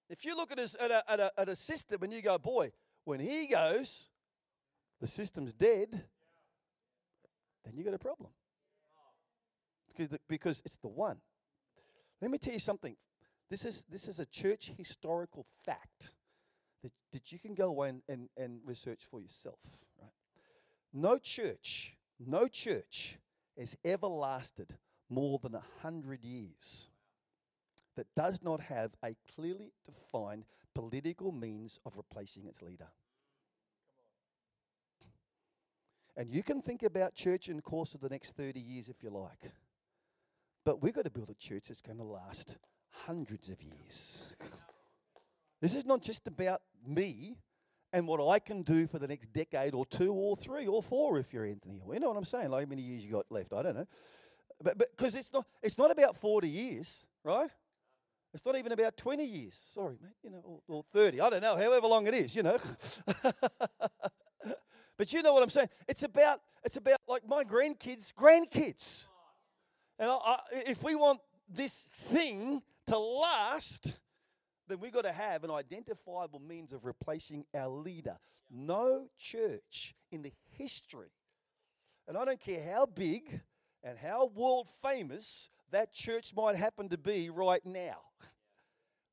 If 0.09 0.23
you 0.23 0.35
look 0.35 0.51
at 0.51 0.59
a, 0.59 0.83
at, 0.83 0.91
a, 0.91 1.11
at, 1.11 1.19
a, 1.19 1.31
at 1.37 1.49
a 1.49 1.55
system 1.55 2.03
and 2.03 2.13
you 2.13 2.21
go, 2.21 2.37
boy, 2.37 2.71
when 3.05 3.19
he 3.19 3.47
goes, 3.47 4.07
the 4.99 5.07
system's 5.07 5.53
dead, 5.53 5.89
then 7.65 7.75
you 7.75 7.83
got 7.83 7.93
a 7.93 7.99
problem. 7.99 8.29
Because, 9.87 10.09
the, 10.09 10.19
because 10.29 10.61
it's 10.63 10.77
the 10.77 10.87
one. 10.87 11.17
Let 12.21 12.29
me 12.29 12.37
tell 12.37 12.53
you 12.53 12.59
something. 12.59 12.95
This 13.49 13.65
is, 13.65 13.83
this 13.89 14.07
is 14.07 14.19
a 14.19 14.25
church 14.27 14.71
historical 14.77 15.45
fact 15.65 16.13
that, 16.83 16.91
that 17.11 17.31
you 17.31 17.39
can 17.39 17.53
go 17.53 17.67
away 17.67 17.89
and, 17.89 18.01
and, 18.09 18.29
and 18.37 18.59
research 18.65 19.03
for 19.03 19.21
yourself. 19.21 19.59
Right? 20.01 20.11
No 20.93 21.17
church, 21.17 21.95
no 22.19 22.47
church 22.47 23.17
has 23.57 23.77
ever 23.83 24.07
lasted 24.07 24.75
more 25.09 25.39
than 25.39 25.55
a 25.55 25.63
hundred 25.81 26.23
years 26.23 26.89
that 27.95 28.07
does 28.15 28.41
not 28.41 28.61
have 28.61 28.91
a 29.03 29.15
clearly 29.35 29.71
defined 29.85 30.45
political 30.73 31.31
means 31.31 31.79
of 31.85 31.97
replacing 31.97 32.45
its 32.45 32.61
leader. 32.61 32.87
And 36.17 36.29
you 36.29 36.43
can 36.43 36.61
think 36.61 36.83
about 36.83 37.15
church 37.15 37.49
in 37.49 37.55
the 37.55 37.61
course 37.61 37.93
of 37.95 38.01
the 38.01 38.09
next 38.09 38.35
30 38.35 38.59
years 38.59 38.89
if 38.89 39.03
you 39.03 39.09
like. 39.09 39.51
But 40.65 40.81
we've 40.81 40.93
got 40.93 41.05
to 41.05 41.09
build 41.09 41.29
a 41.29 41.35
church 41.35 41.67
that's 41.67 41.81
going 41.81 41.97
to 41.97 42.03
last 42.03 42.57
hundreds 42.91 43.49
of 43.49 43.61
years. 43.61 44.35
This 45.61 45.75
is 45.75 45.85
not 45.85 46.01
just 46.01 46.27
about 46.27 46.61
me 46.85 47.37
and 47.93 48.07
what 48.07 48.25
I 48.25 48.39
can 48.39 48.63
do 48.63 48.87
for 48.87 48.99
the 48.99 49.07
next 49.07 49.31
decade 49.31 49.73
or 49.73 49.85
two 49.85 50.11
or 50.13 50.35
three 50.35 50.65
or 50.65 50.81
four 50.81 51.19
if 51.19 51.31
you're 51.33 51.45
Anthony. 51.45 51.81
You 51.91 51.99
know 51.99 52.09
what 52.09 52.17
I'm 52.17 52.25
saying? 52.25 52.49
Like 52.49 52.65
how 52.65 52.69
many 52.69 52.81
years 52.81 53.05
you 53.05 53.11
got 53.11 53.25
left? 53.29 53.53
I 53.53 53.61
don't 53.61 53.75
know. 53.75 53.87
But 54.63 54.77
because 54.77 55.15
it's 55.15 55.31
not 55.31 55.45
it's 55.61 55.77
not 55.77 55.91
about 55.91 56.15
40 56.15 56.47
years, 56.47 57.05
right? 57.23 57.49
It's 58.33 58.45
not 58.45 58.57
even 58.57 58.71
about 58.71 58.95
20 58.95 59.25
years. 59.25 59.59
Sorry, 59.73 59.97
mate. 60.01 60.13
You 60.23 60.29
know, 60.29 60.61
or, 60.67 60.77
or 60.77 60.83
30. 60.93 61.19
I 61.19 61.29
don't 61.29 61.41
know. 61.41 61.55
However 61.55 61.87
long 61.87 62.07
it 62.07 62.13
is, 62.13 62.35
you 62.35 62.43
know. 62.43 62.57
but 64.97 65.11
you 65.11 65.21
know 65.21 65.33
what 65.33 65.43
I'm 65.43 65.49
saying? 65.49 65.69
It's 65.87 66.03
about 66.03 66.39
it's 66.63 66.77
about 66.77 66.99
like 67.07 67.27
my 67.27 67.43
grandkids' 67.43 68.13
grandkids. 68.13 69.03
And 69.99 70.09
I, 70.09 70.13
I, 70.13 70.39
if 70.67 70.81
we 70.81 70.95
want 70.95 71.19
this 71.49 71.89
thing 72.07 72.61
to 72.87 72.97
last, 72.97 73.99
then 74.71 74.79
we've 74.79 74.93
got 74.93 75.03
to 75.03 75.11
have 75.11 75.43
an 75.43 75.51
identifiable 75.51 76.39
means 76.39 76.71
of 76.71 76.85
replacing 76.85 77.45
our 77.53 77.67
leader. 77.67 78.17
No 78.49 79.07
church 79.17 79.93
in 80.11 80.21
the 80.21 80.31
history, 80.57 81.11
and 82.07 82.17
I 82.17 82.25
don't 82.25 82.39
care 82.39 82.63
how 82.73 82.85
big 82.85 83.41
and 83.83 83.97
how 83.97 84.27
world 84.27 84.69
famous 84.81 85.49
that 85.71 85.93
church 85.93 86.33
might 86.35 86.55
happen 86.55 86.89
to 86.89 86.97
be 86.97 87.29
right 87.29 87.65
now. 87.65 87.97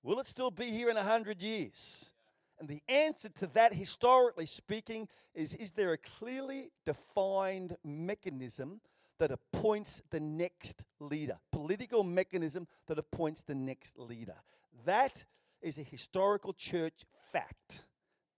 Will 0.02 0.20
it 0.20 0.26
still 0.26 0.50
be 0.50 0.66
here 0.66 0.90
in 0.90 0.96
a 0.96 1.02
hundred 1.02 1.42
years? 1.42 2.12
And 2.58 2.68
the 2.68 2.82
answer 2.88 3.28
to 3.40 3.46
that, 3.48 3.72
historically 3.72 4.46
speaking, 4.46 5.08
is 5.34 5.54
is 5.54 5.72
there 5.72 5.92
a 5.92 5.98
clearly 5.98 6.70
defined 6.84 7.76
mechanism 7.84 8.80
that 9.18 9.30
appoints 9.30 10.02
the 10.10 10.20
next 10.20 10.84
leader? 11.00 11.38
Political 11.52 12.04
mechanism 12.04 12.66
that 12.86 12.98
appoints 12.98 13.42
the 13.42 13.54
next 13.54 13.98
leader. 13.98 14.36
That 14.84 15.24
is 15.62 15.78
a 15.78 15.82
historical 15.82 16.52
church 16.52 17.04
fact. 17.32 17.84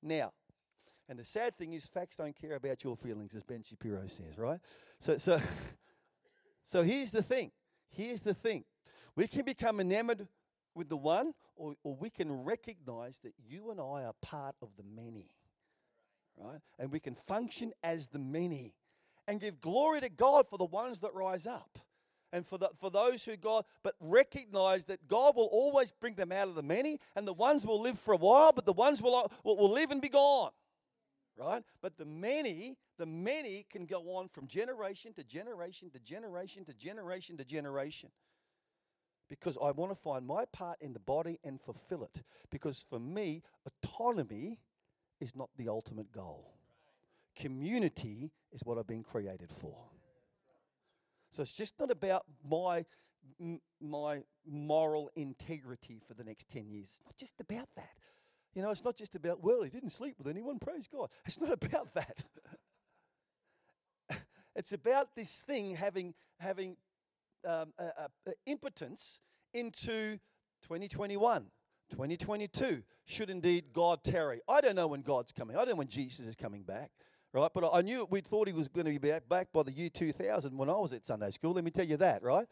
Now, 0.03 0.33
and 1.09 1.19
the 1.19 1.25
sad 1.25 1.57
thing 1.57 1.73
is, 1.73 1.87
facts 1.87 2.17
don't 2.17 2.37
care 2.37 2.55
about 2.55 2.85
your 2.85 2.97
feelings, 2.97 3.35
as 3.35 3.43
Ben 3.43 3.63
Shapiro 3.63 4.07
says, 4.07 4.39
right? 4.39 4.61
So, 5.01 5.19
so 5.19 5.41
So 6.71 6.85
here's 6.85 7.11
the 7.11 7.23
thing. 7.23 7.51
Here's 7.91 8.21
the 8.21 8.33
thing. 8.33 8.63
We 9.17 9.27
can 9.27 9.45
become 9.45 9.81
enamored 9.81 10.29
with 10.73 10.89
the 10.89 10.97
one, 10.97 11.35
or, 11.57 11.75
or 11.83 11.97
we 11.97 12.11
can 12.11 12.31
recognize 12.45 13.19
that 13.25 13.33
you 13.45 13.73
and 13.73 13.81
I 13.81 14.05
are 14.05 14.15
part 14.23 14.55
of 14.63 14.69
the 14.77 14.85
many. 14.85 15.27
Right? 16.37 16.61
And 16.79 16.93
we 16.93 17.01
can 17.01 17.17
function 17.17 17.73
as 17.83 18.07
the 18.07 18.21
many. 18.21 18.77
and 19.27 19.41
give 19.41 19.61
glory 19.61 20.01
to 20.01 20.09
God 20.09 20.47
for 20.47 20.59
the 20.59 20.65
ones 20.65 21.01
that 21.01 21.13
rise 21.13 21.45
up 21.45 21.77
and 22.33 22.47
for, 22.47 22.59
the, 22.59 22.69
for 22.75 22.91
those 22.91 23.25
who 23.25 23.37
God, 23.37 23.65
but 23.83 23.95
recognize 24.01 24.85
that 24.87 25.09
God 25.09 25.37
will 25.37 25.49
always 25.51 25.93
bring 25.93 26.15
them 26.15 26.33
out 26.33 26.49
of 26.49 26.55
the 26.55 26.63
many, 26.63 27.01
and 27.17 27.27
the 27.27 27.33
ones 27.33 27.67
will 27.67 27.81
live 27.81 27.99
for 27.99 28.15
a 28.15 28.17
while, 28.17 28.53
but 28.53 28.67
the 28.67 28.73
ones 28.73 29.03
will, 29.03 29.31
will, 29.45 29.57
will 29.57 29.71
live 29.71 29.91
and 29.91 30.01
be 30.01 30.09
gone. 30.09 30.51
Right? 31.37 31.63
But 31.81 31.97
the 31.97 32.05
many, 32.05 32.77
the 32.99 33.07
many 33.07 33.65
can 33.71 33.87
go 33.87 34.17
on 34.17 34.29
from 34.29 34.47
generation 34.47 35.15
to 35.15 35.25
generation 35.25 35.91
to 35.91 35.99
generation 35.99 36.65
to 36.67 36.75
generation 36.75 37.37
to 37.39 37.45
generation. 37.45 38.11
Because 39.29 39.57
I 39.63 39.71
want 39.71 39.93
to 39.93 39.97
find 39.97 40.27
my 40.27 40.45
part 40.53 40.83
in 40.83 40.93
the 40.93 40.99
body 40.99 41.39
and 41.45 41.61
fulfill 41.61 42.03
it. 42.03 42.23
Because 42.51 42.85
for 42.91 42.99
me, 42.99 43.43
autonomy 43.65 44.59
is 45.21 45.37
not 45.37 45.49
the 45.57 45.69
ultimate 45.69 46.13
goal. 46.13 46.53
Community 47.37 48.33
is 48.53 48.61
what 48.65 48.77
I've 48.77 48.89
been 48.89 49.05
created 49.05 49.53
for. 49.53 49.90
So 51.31 51.43
it's 51.43 51.55
just 51.55 51.79
not 51.79 51.91
about 51.91 52.25
my 52.49 52.85
my 53.81 54.23
moral 54.47 55.11
integrity 55.15 56.01
for 56.07 56.15
the 56.15 56.25
next 56.25 56.49
10 56.51 56.69
years. 56.69 56.89
It's 56.89 57.05
not 57.05 57.17
just 57.17 57.41
about 57.41 57.69
that. 57.77 57.91
You 58.55 58.63
know, 58.63 58.71
it's 58.71 58.85
not 58.85 58.97
just 58.97 59.15
about, 59.15 59.43
well, 59.43 59.63
he 59.63 59.71
didn't 59.71 59.91
sleep 59.91 60.17
with 60.19 60.27
anyone, 60.27 60.59
praise 60.59 60.89
God. 60.89 61.11
It's 61.25 61.41
not 61.41 61.53
about 61.53 61.95
that. 61.95 62.25
it's 64.57 64.73
about 64.73 65.15
this 65.15 65.43
thing 65.43 65.77
having, 65.77 66.15
having 66.39 66.77
um, 67.47 67.73
impotence 68.47 69.21
into 69.55 70.19
2021, 70.63 71.47
2022, 71.91 72.83
should 73.05 73.31
indeed 73.31 73.67
God 73.73 74.03
tarry. 74.03 74.41
I 74.49 74.61
don't 74.61 74.77
know 74.77 74.89
when 74.89 75.03
God's 75.03 75.33
coming. 75.33 75.57
I 75.57 75.61
don't 75.61 75.71
know 75.71 75.77
when 75.77 75.89
Jesus 75.89 76.27
is 76.27 76.37
coming 76.37 76.63
back 76.63 76.91
right? 77.33 77.51
But 77.53 77.71
I 77.73 77.83
knew 77.83 78.07
we 78.11 78.21
thought 78.21 78.49
he 78.49 78.55
was 78.55 78.69
going 78.69 78.87
to 78.87 78.99
be 78.99 79.19
back 79.29 79.49
by 79.53 79.63
the 79.63 79.73
year 79.73 79.91
2000 79.91 80.57
when 80.57 80.69
I 80.69 80.75
was 80.75 80.93
at 80.93 81.07
Sunday 81.07 81.31
school. 81.31 81.53
Let 81.53 81.65
me 81.65 81.71
tell 81.71 81.87
you 81.87 81.97
that, 81.99 82.23
right? 82.23 82.47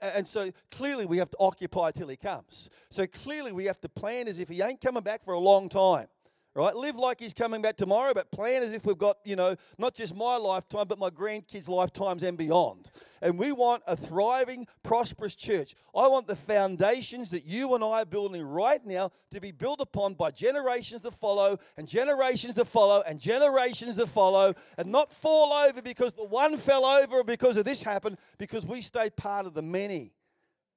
And 0.00 0.26
so 0.26 0.50
clearly 0.70 1.06
we 1.06 1.18
have 1.18 1.30
to 1.30 1.36
occupy 1.38 1.90
till 1.90 2.08
he 2.08 2.16
comes. 2.16 2.70
So 2.90 3.06
clearly 3.06 3.52
we 3.52 3.64
have 3.66 3.80
to 3.80 3.88
plan 3.88 4.28
as 4.28 4.38
if 4.38 4.48
he 4.48 4.62
ain't 4.62 4.80
coming 4.80 5.02
back 5.02 5.24
for 5.24 5.34
a 5.34 5.40
long 5.40 5.68
time 5.68 6.06
right? 6.54 6.74
Live 6.76 6.96
like 6.96 7.20
he's 7.20 7.32
coming 7.32 7.62
back 7.62 7.76
tomorrow, 7.76 8.12
but 8.14 8.30
plan 8.30 8.62
as 8.62 8.72
if 8.72 8.84
we've 8.84 8.98
got, 8.98 9.16
you 9.24 9.36
know, 9.36 9.56
not 9.78 9.94
just 9.94 10.14
my 10.14 10.36
lifetime, 10.36 10.86
but 10.86 10.98
my 10.98 11.08
grandkids' 11.08 11.68
lifetimes 11.68 12.22
and 12.22 12.36
beyond. 12.36 12.90
And 13.22 13.38
we 13.38 13.52
want 13.52 13.82
a 13.86 13.96
thriving, 13.96 14.66
prosperous 14.82 15.34
church. 15.34 15.74
I 15.94 16.08
want 16.08 16.26
the 16.26 16.36
foundations 16.36 17.30
that 17.30 17.46
you 17.46 17.74
and 17.74 17.82
I 17.82 18.02
are 18.02 18.06
building 18.06 18.42
right 18.42 18.84
now 18.84 19.10
to 19.30 19.40
be 19.40 19.52
built 19.52 19.80
upon 19.80 20.14
by 20.14 20.30
generations 20.30 21.00
that 21.02 21.14
follow, 21.14 21.56
and 21.76 21.88
generations 21.88 22.54
that 22.54 22.66
follow, 22.66 23.02
and 23.06 23.18
generations 23.18 23.96
that 23.96 24.08
follow, 24.08 24.54
and 24.76 24.90
not 24.90 25.12
fall 25.12 25.52
over 25.52 25.80
because 25.80 26.12
the 26.12 26.24
one 26.24 26.56
fell 26.58 26.84
over 26.84 27.20
or 27.20 27.24
because 27.24 27.56
of 27.56 27.64
this 27.64 27.82
happened, 27.82 28.18
because 28.38 28.66
we 28.66 28.82
stayed 28.82 29.16
part 29.16 29.46
of 29.46 29.54
the 29.54 29.62
many. 29.62 30.12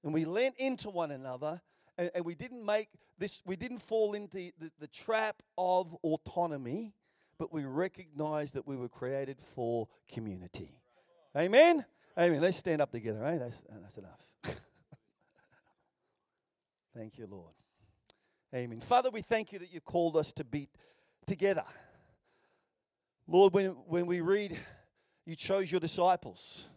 And 0.04 0.14
we 0.14 0.24
lent 0.24 0.56
into 0.58 0.90
one 0.92 1.12
another 1.12 1.62
and, 1.98 2.12
and 2.14 2.26
we 2.26 2.36
didn't 2.36 2.66
make 2.66 2.90
this, 3.18 3.42
we 3.46 3.56
didn't 3.56 3.80
fall 3.80 4.14
into 4.14 4.52
the, 4.60 4.72
the, 4.80 4.88
trap 4.88 5.42
of 5.58 5.94
autonomy, 6.04 6.94
but 7.38 7.54
we 7.54 7.64
recognized 7.66 8.56
that 8.56 8.68
we 8.68 8.76
were 8.76 8.90
created 8.90 9.42
for 9.42 9.88
community. 10.12 10.82
Amen? 11.36 11.86
Amen. 12.18 12.42
Let's 12.42 12.58
stand 12.58 12.82
up 12.82 12.92
together, 12.92 13.20
right? 13.20 13.40
That's, 13.40 13.62
eh, 13.70 13.76
that's 13.82 13.98
enough. 13.98 14.22
thank 16.96 17.18
you, 17.18 17.28
Lord. 17.30 17.54
Amen. 18.54 18.80
Father, 18.80 19.10
we 19.10 19.22
thank 19.22 19.52
you 19.52 19.60
that 19.60 19.74
you 19.74 19.82
called 19.82 20.18
us 20.18 20.32
to 20.34 20.44
be 20.44 20.70
together. 21.26 21.66
Lord, 23.28 23.54
when, 23.54 23.70
when 23.88 24.06
we 24.06 24.22
read, 24.22 24.58
you 25.26 25.36
chose 25.36 25.72
your 25.72 25.82
disciples, 25.82 26.68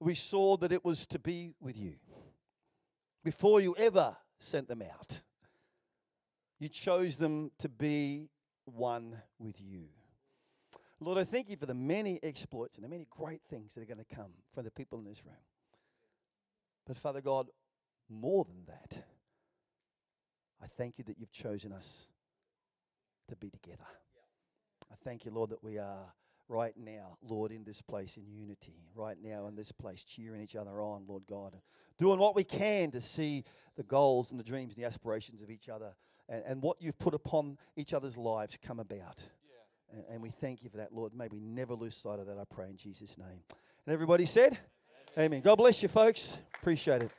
we 0.00 0.14
saw 0.14 0.56
that 0.58 0.72
it 0.72 0.84
was 0.84 1.06
to 1.06 1.18
be 1.18 1.54
with 1.60 1.76
you. 1.76 1.94
Before 3.24 3.60
you 3.60 3.74
ever 3.78 4.16
sent 4.38 4.68
them 4.68 4.82
out. 4.82 5.20
You 6.58 6.68
chose 6.68 7.16
them 7.16 7.50
to 7.58 7.68
be 7.68 8.28
one 8.64 9.20
with 9.38 9.60
you. 9.60 9.88
Lord, 11.00 11.18
I 11.18 11.24
thank 11.24 11.50
you 11.50 11.56
for 11.56 11.66
the 11.66 11.74
many 11.74 12.18
exploits 12.22 12.76
and 12.76 12.84
the 12.84 12.88
many 12.88 13.06
great 13.10 13.42
things 13.50 13.74
that 13.74 13.82
are 13.82 13.86
going 13.86 14.04
to 14.04 14.14
come 14.14 14.32
from 14.52 14.64
the 14.64 14.70
people 14.70 14.98
in 14.98 15.04
this 15.04 15.24
room. 15.24 15.36
But 16.86 16.96
Father 16.96 17.20
God, 17.20 17.48
more 18.08 18.44
than 18.44 18.64
that, 18.66 19.04
I 20.62 20.66
thank 20.66 20.96
you 20.96 21.04
that 21.04 21.18
you've 21.18 21.32
chosen 21.32 21.72
us 21.72 22.08
to 23.28 23.36
be 23.36 23.50
together. 23.50 23.84
I 24.90 24.94
thank 25.04 25.24
you, 25.24 25.32
Lord, 25.32 25.50
that 25.50 25.62
we 25.62 25.78
are 25.78 26.14
right 26.48 26.74
now, 26.76 27.18
Lord, 27.22 27.52
in 27.52 27.64
this 27.64 27.82
place 27.82 28.16
in 28.16 28.26
unity, 28.26 28.74
right 28.94 29.16
now 29.22 29.46
in 29.46 29.54
this 29.54 29.72
place, 29.72 30.04
cheering 30.04 30.40
each 30.40 30.56
other 30.56 30.80
on, 30.80 31.04
Lord 31.06 31.24
God, 31.26 31.56
doing 31.98 32.18
what 32.18 32.36
we 32.36 32.44
can 32.44 32.90
to 32.92 33.00
see 33.00 33.44
the 33.76 33.82
goals 33.82 34.30
and 34.30 34.38
the 34.38 34.44
dreams 34.44 34.74
and 34.74 34.82
the 34.82 34.86
aspirations 34.86 35.42
of 35.42 35.50
each 35.50 35.68
other 35.68 35.94
and, 36.28 36.42
and 36.46 36.62
what 36.62 36.80
you've 36.80 36.98
put 36.98 37.14
upon 37.14 37.58
each 37.76 37.92
other's 37.92 38.16
lives 38.16 38.58
come 38.62 38.80
about. 38.80 39.22
Yeah. 39.48 39.98
And, 39.98 40.04
and, 40.10 40.22
we 40.22 40.30
thank 40.30 40.62
you 40.62 40.70
for 40.70 40.78
that, 40.78 40.92
Lord. 40.92 41.14
May 41.14 41.28
we 41.28 41.40
never 41.40 41.74
lose 41.74 41.96
sight 41.96 42.18
of 42.18 42.26
that, 42.26 42.38
I 42.38 42.44
pray 42.44 42.68
in 42.68 42.76
Jesus' 42.76 43.16
name. 43.18 43.40
And 43.86 43.92
everybody 43.92 44.26
said, 44.26 44.58
Amen. 45.16 45.26
Amen. 45.26 45.40
God 45.40 45.56
bless 45.56 45.82
you, 45.82 45.88
folks. 45.88 46.38
Appreciate 46.60 47.02
it. 47.02 47.10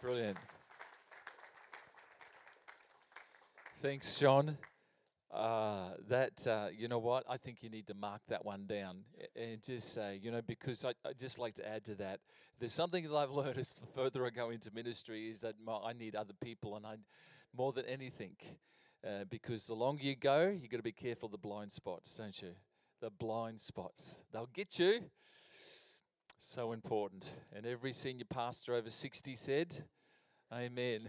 Brilliant. 0.00 0.36
Thanks, 3.82 4.18
John. 4.18 4.58
Uh, 5.32 5.90
that 6.08 6.44
uh, 6.48 6.66
you 6.76 6.88
know 6.88 6.98
what 6.98 7.22
I 7.28 7.36
think 7.36 7.62
you 7.62 7.70
need 7.70 7.86
to 7.86 7.94
mark 7.94 8.20
that 8.28 8.44
one 8.44 8.66
down 8.66 9.04
and 9.36 9.62
just 9.62 9.92
say 9.94 10.18
you 10.20 10.32
know 10.32 10.42
because 10.42 10.84
I 10.84 10.88
I 11.08 11.12
just 11.12 11.38
like 11.38 11.54
to 11.54 11.68
add 11.68 11.84
to 11.84 11.94
that. 11.96 12.18
There's 12.58 12.72
something 12.72 13.04
that 13.04 13.14
I've 13.14 13.30
learned 13.40 13.56
as 13.58 13.74
the 13.74 13.86
further 13.86 14.26
I 14.26 14.30
go 14.30 14.50
into 14.50 14.72
ministry 14.74 15.30
is 15.30 15.40
that 15.42 15.54
I 15.84 15.92
need 15.92 16.16
other 16.16 16.34
people 16.40 16.74
and 16.74 16.84
I 16.84 16.96
more 17.56 17.72
than 17.72 17.86
anything 17.86 18.34
uh, 19.06 19.24
because 19.30 19.66
the 19.68 19.74
longer 19.74 20.02
you 20.02 20.16
go, 20.16 20.48
you 20.48 20.68
got 20.68 20.78
to 20.78 20.82
be 20.82 20.92
careful 20.92 21.28
the 21.28 21.38
blind 21.38 21.70
spots, 21.70 22.16
don't 22.16 22.40
you? 22.42 22.50
The 23.00 23.10
blind 23.10 23.60
spots 23.60 24.18
they'll 24.32 24.50
get 24.52 24.80
you. 24.80 25.00
So 26.40 26.72
important. 26.72 27.32
And 27.54 27.66
every 27.66 27.92
senior 27.92 28.24
pastor 28.28 28.74
over 28.74 28.90
60 28.90 29.36
said, 29.36 29.84
"Amen." 30.52 31.08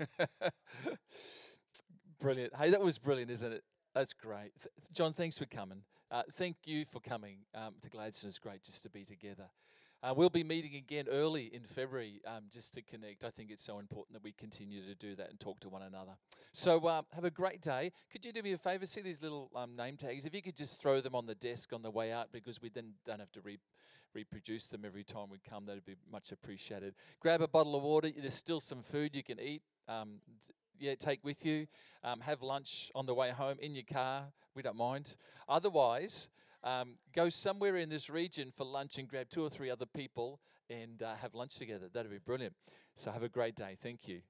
Brilliant. 2.20 2.54
Hey, 2.54 2.70
that 2.70 2.80
was 2.80 2.98
brilliant, 2.98 3.30
isn't 3.30 3.52
it? 3.52 3.64
That's 3.94 4.12
great. 4.12 4.52
Th- 4.60 4.72
John, 4.92 5.14
thanks 5.14 5.38
for 5.38 5.46
coming. 5.46 5.82
Uh, 6.10 6.22
thank 6.32 6.56
you 6.64 6.84
for 6.84 7.00
coming 7.00 7.38
um, 7.54 7.74
to 7.80 7.88
Gladstone. 7.88 8.28
It's 8.28 8.38
great 8.38 8.62
just 8.62 8.82
to 8.82 8.90
be 8.90 9.04
together. 9.04 9.46
Uh, 10.02 10.14
we'll 10.14 10.30
be 10.30 10.44
meeting 10.44 10.74
again 10.76 11.06
early 11.10 11.50
in 11.54 11.62
February 11.62 12.20
um, 12.26 12.44
just 12.50 12.74
to 12.74 12.82
connect. 12.82 13.24
I 13.24 13.30
think 13.30 13.50
it's 13.50 13.64
so 13.64 13.78
important 13.78 14.14
that 14.14 14.22
we 14.22 14.32
continue 14.32 14.84
to 14.86 14.94
do 14.94 15.14
that 15.16 15.30
and 15.30 15.38
talk 15.40 15.60
to 15.60 15.68
one 15.68 15.82
another. 15.82 16.12
So 16.52 16.78
uh, 16.86 17.02
have 17.14 17.24
a 17.24 17.30
great 17.30 17.60
day. 17.60 17.92
Could 18.10 18.24
you 18.24 18.32
do 18.32 18.42
me 18.42 18.52
a 18.52 18.58
favor? 18.58 18.86
See 18.86 19.02
these 19.02 19.22
little 19.22 19.50
um, 19.54 19.76
name 19.76 19.96
tags? 19.96 20.24
If 20.24 20.34
you 20.34 20.42
could 20.42 20.56
just 20.56 20.80
throw 20.80 21.00
them 21.00 21.14
on 21.14 21.26
the 21.26 21.34
desk 21.34 21.72
on 21.72 21.82
the 21.82 21.90
way 21.90 22.12
out 22.12 22.32
because 22.32 22.60
we 22.60 22.68
then 22.68 22.94
don't 23.06 23.20
have 23.20 23.32
to 23.32 23.40
re- 23.40 23.58
reproduce 24.14 24.68
them 24.68 24.84
every 24.84 25.04
time 25.04 25.28
we 25.30 25.38
come, 25.38 25.66
that'd 25.66 25.84
be 25.84 25.96
much 26.10 26.32
appreciated. 26.32 26.94
Grab 27.20 27.40
a 27.42 27.48
bottle 27.48 27.76
of 27.76 27.82
water. 27.82 28.10
There's 28.14 28.34
still 28.34 28.60
some 28.60 28.82
food 28.82 29.14
you 29.14 29.22
can 29.22 29.38
eat. 29.38 29.62
Um, 29.86 30.20
yeah, 30.80 30.94
take 30.94 31.22
with 31.22 31.44
you. 31.44 31.66
Um, 32.02 32.20
have 32.20 32.42
lunch 32.42 32.90
on 32.94 33.06
the 33.06 33.14
way 33.14 33.30
home 33.30 33.56
in 33.60 33.74
your 33.74 33.84
car. 33.84 34.24
We 34.54 34.62
don't 34.62 34.76
mind. 34.76 35.14
Otherwise, 35.48 36.28
um, 36.64 36.94
go 37.14 37.28
somewhere 37.28 37.76
in 37.76 37.88
this 37.88 38.10
region 38.10 38.52
for 38.56 38.64
lunch 38.64 38.98
and 38.98 39.06
grab 39.06 39.28
two 39.30 39.44
or 39.44 39.50
three 39.50 39.70
other 39.70 39.86
people 39.86 40.40
and 40.68 41.02
uh, 41.02 41.14
have 41.16 41.34
lunch 41.34 41.56
together. 41.56 41.88
That'd 41.92 42.10
be 42.10 42.18
brilliant. 42.18 42.54
So 42.94 43.10
have 43.10 43.22
a 43.22 43.28
great 43.28 43.54
day. 43.54 43.76
Thank 43.80 44.08
you. 44.08 44.22